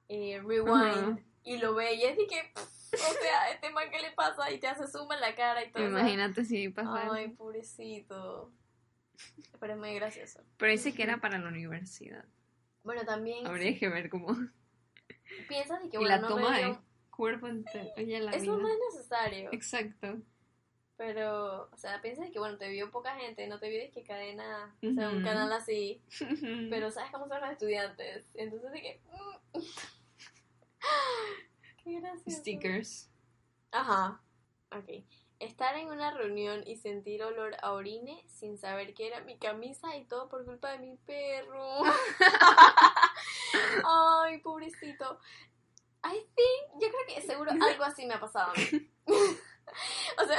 [0.10, 1.18] eh, rewind Ajá.
[1.44, 4.52] Y lo ve y es de que, o sea, este man, ¿qué le pasa?
[4.52, 5.86] Y te hace zoom en la cara y todo.
[5.88, 8.52] Imagínate si pasa Ay, pobrecito.
[9.60, 10.42] Pero es muy gracioso.
[10.58, 12.26] Pero dice que era para la universidad.
[12.84, 14.36] Bueno, también Habría que ver cómo...
[15.48, 17.90] piensas de que, Y bueno, la no me dio- cuerpo entero.
[17.98, 19.50] Oye, la Eso no es necesario.
[19.52, 20.18] Exacto.
[20.98, 24.04] Pero, o sea, piensas de que, bueno, te vio poca gente, no te vio que
[24.04, 26.02] cadena, o sea, un canal así.
[26.70, 28.28] Pero sabes cómo son los estudiantes.
[28.36, 29.02] Entonces de que.
[31.84, 32.40] Qué gracioso.
[32.40, 33.10] Stickers.
[33.72, 34.22] Ajá.
[34.72, 35.04] Ok.
[35.40, 39.96] Estar en una reunión y sentir olor a orine sin saber que era mi camisa
[39.96, 41.80] y todo por culpa de mi perro.
[43.86, 45.20] Ay, pobrecito.
[46.04, 48.92] I think, yo creo que seguro algo así me ha pasado a mí.
[49.08, 50.38] o sea,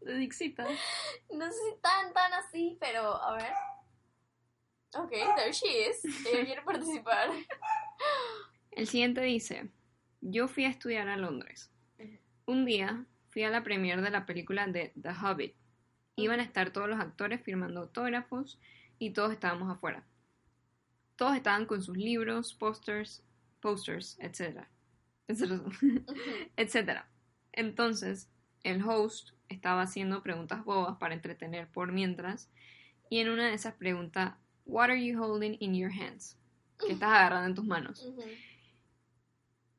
[0.00, 0.66] Dixita.
[1.30, 3.52] no sé si tan, tan así, pero a ver.
[4.96, 6.04] Ok, there she is.
[6.26, 7.30] Ella quiere participar.
[8.74, 9.68] El siguiente dice,
[10.20, 11.70] yo fui a estudiar a Londres.
[12.44, 15.54] Un día fui a la premiere de la película de The Hobbit.
[16.16, 18.58] Iban a estar todos los actores firmando autógrafos
[18.98, 20.04] y todos estábamos afuera.
[21.14, 23.22] Todos estaban con sus libros, posters,
[23.60, 24.66] posters, etc.
[26.56, 27.08] etcétera.
[27.52, 28.28] Entonces,
[28.64, 32.50] el host estaba haciendo preguntas bobas para entretener por mientras
[33.08, 36.36] y en una de esas pregunta, What are you holding in your hands?
[36.78, 38.08] ¿Qué estás agarrando en tus manos?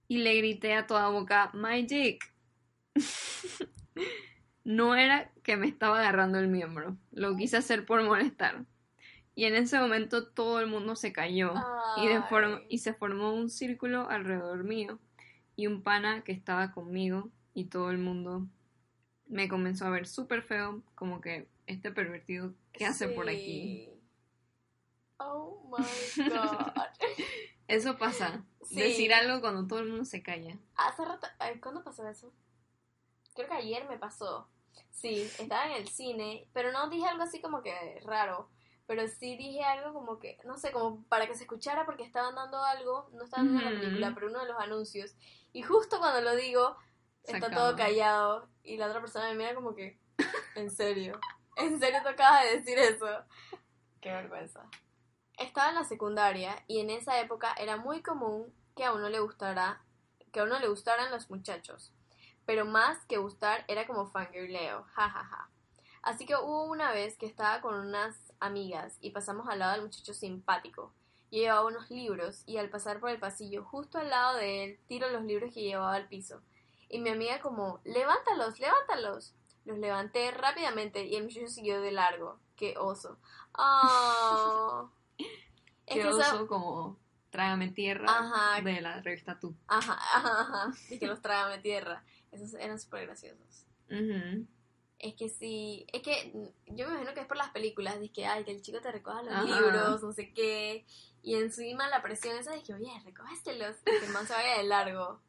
[0.07, 2.33] Y le grité a toda boca, My dick.
[4.63, 8.65] no era que me estaba agarrando el miembro, lo quise hacer por molestar.
[9.35, 11.53] Y en ese momento todo el mundo se cayó
[11.97, 14.99] y, de se formó un círculo alrededor mío
[15.57, 18.47] y un pana que estaba conmigo y todo el mundo
[19.27, 23.89] me comenzó a ver súper feo, como que este pervertido, ¿qué hace por aquí?
[25.17, 26.71] Oh my god.
[27.67, 28.75] Eso pasa, Sí.
[28.75, 30.57] decir algo cuando todo el mundo se calla.
[30.75, 31.27] Hace rato,
[31.61, 32.31] ¿cuándo pasó eso?
[33.33, 34.47] Creo que ayer me pasó.
[34.91, 38.49] Sí, estaba en el cine, pero no dije algo así como que raro,
[38.87, 42.35] pero sí dije algo como que, no sé, como para que se escuchara porque estaban
[42.35, 43.79] dando algo, no estaban dando la Ujú.
[43.81, 45.15] película, pero uno de los anuncios.
[45.53, 46.77] Y justo cuando lo digo,
[47.23, 47.67] Se está acaba.
[47.67, 49.99] todo callado y la otra persona me mira como que,
[50.55, 51.19] ¿en serio?
[51.57, 53.07] ¿En serio acabas de decir eso?
[54.01, 54.69] Qué vergüenza.
[55.37, 59.19] Estaba en la secundaria y en esa época era muy común que a uno le
[59.19, 59.81] gustara,
[60.31, 61.91] que a uno le gustaran los muchachos.
[62.45, 65.49] Pero más que gustar era como fangirleo, jajaja.
[66.01, 69.81] Así que hubo una vez que estaba con unas amigas y pasamos al lado del
[69.81, 70.93] muchacho simpático.
[71.31, 74.79] Yo llevaba unos libros y al pasar por el pasillo justo al lado de él
[74.87, 76.41] tiro los libros que llevaba al piso.
[76.87, 79.33] Y mi amiga como, levántalos, levántalos.
[79.65, 82.39] Los levanté rápidamente y el muchacho siguió de largo.
[82.55, 83.17] Qué oso.
[83.57, 84.89] Ah.
[85.17, 86.97] Es que oso como
[87.29, 88.61] Trágame Tierra Ajá.
[88.61, 89.55] de la revista Tú.
[89.67, 90.73] Ajá, ajá, ajá.
[90.89, 92.03] Y que los trágame tierra.
[92.31, 93.65] Esos eran súper graciosos.
[94.97, 96.31] Es que sí, es que
[96.67, 98.91] yo me imagino que es por las películas, de que, ay, que el chico te
[98.91, 99.43] recoja los Ajá.
[99.43, 100.85] libros, no sé qué,
[101.21, 104.57] y encima la presión esa de que, oye, recógeselos, y que el man se vaya
[104.57, 105.21] de largo.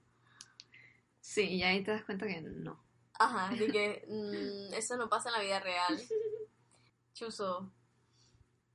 [1.21, 2.81] Sí, y ahí te das cuenta que no.
[3.19, 6.01] Ajá, de que mm, eso no pasa en la vida real.
[7.15, 7.73] Chuso,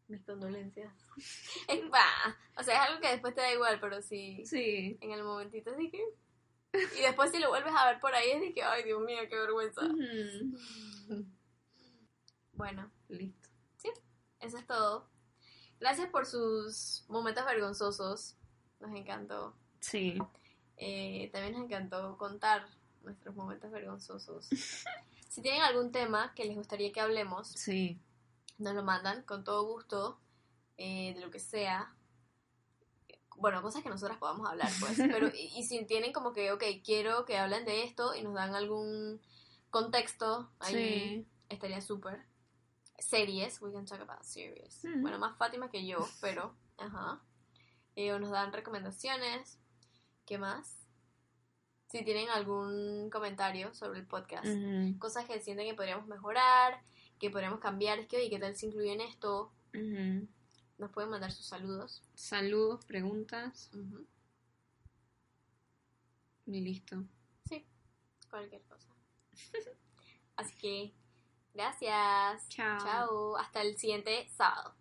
[0.08, 0.94] mis condolencias.
[1.68, 4.98] Es, bah, o sea, es algo que después te da igual, pero sí, Sí.
[5.02, 6.04] en el momentito de que...
[6.74, 9.20] Y después si lo vuelves a ver por ahí es de que, ay, Dios mío,
[9.30, 9.82] qué vergüenza.
[12.54, 13.50] Bueno, Listo.
[14.40, 15.10] eso es todo.
[15.80, 18.38] Gracias por sus momentos vergonzosos.
[18.80, 19.56] Nos encantó.
[19.80, 20.18] Sí.
[20.78, 22.68] Eh, también nos encantó contar
[23.04, 24.50] nuestros momentos vergonzosos.
[25.32, 27.98] Si tienen algún tema que les gustaría que hablemos, Sí.
[28.58, 30.20] nos lo mandan con todo gusto,
[30.84, 31.94] eh, de lo que sea.
[33.38, 34.98] Bueno, cosas que nosotras podamos hablar, pues.
[34.98, 38.34] Pero, y, y si tienen como que, ok, quiero que hablen de esto y nos
[38.34, 39.22] dan algún
[39.70, 41.28] contexto, ahí Sí.
[41.50, 42.26] estaría súper.
[43.00, 44.84] Series, we can talk about series.
[44.86, 45.02] Mm.
[45.02, 47.20] Bueno, más Fátima que yo, pero, ajá.
[47.96, 49.60] Eh, o nos dan recomendaciones.
[50.26, 50.78] ¿Qué más?
[51.90, 54.48] Si tienen algún comentario sobre el podcast
[55.00, 56.82] cosas que sienten que podríamos mejorar,
[57.20, 59.52] que podríamos cambiar, es que, oye, ¿qué tal si incluyen esto?
[59.74, 60.28] Ujú.
[60.82, 62.02] Nos pueden mandar sus saludos.
[62.16, 63.70] Saludos, preguntas
[66.48, 67.04] y listo.
[67.48, 67.64] Sí,
[68.32, 68.88] cualquier cosa.
[70.38, 70.92] Así que,
[71.54, 72.50] gracias.
[72.50, 72.80] Chao.
[72.80, 73.38] Chao.
[73.38, 74.74] Hasta el siguiente sábado.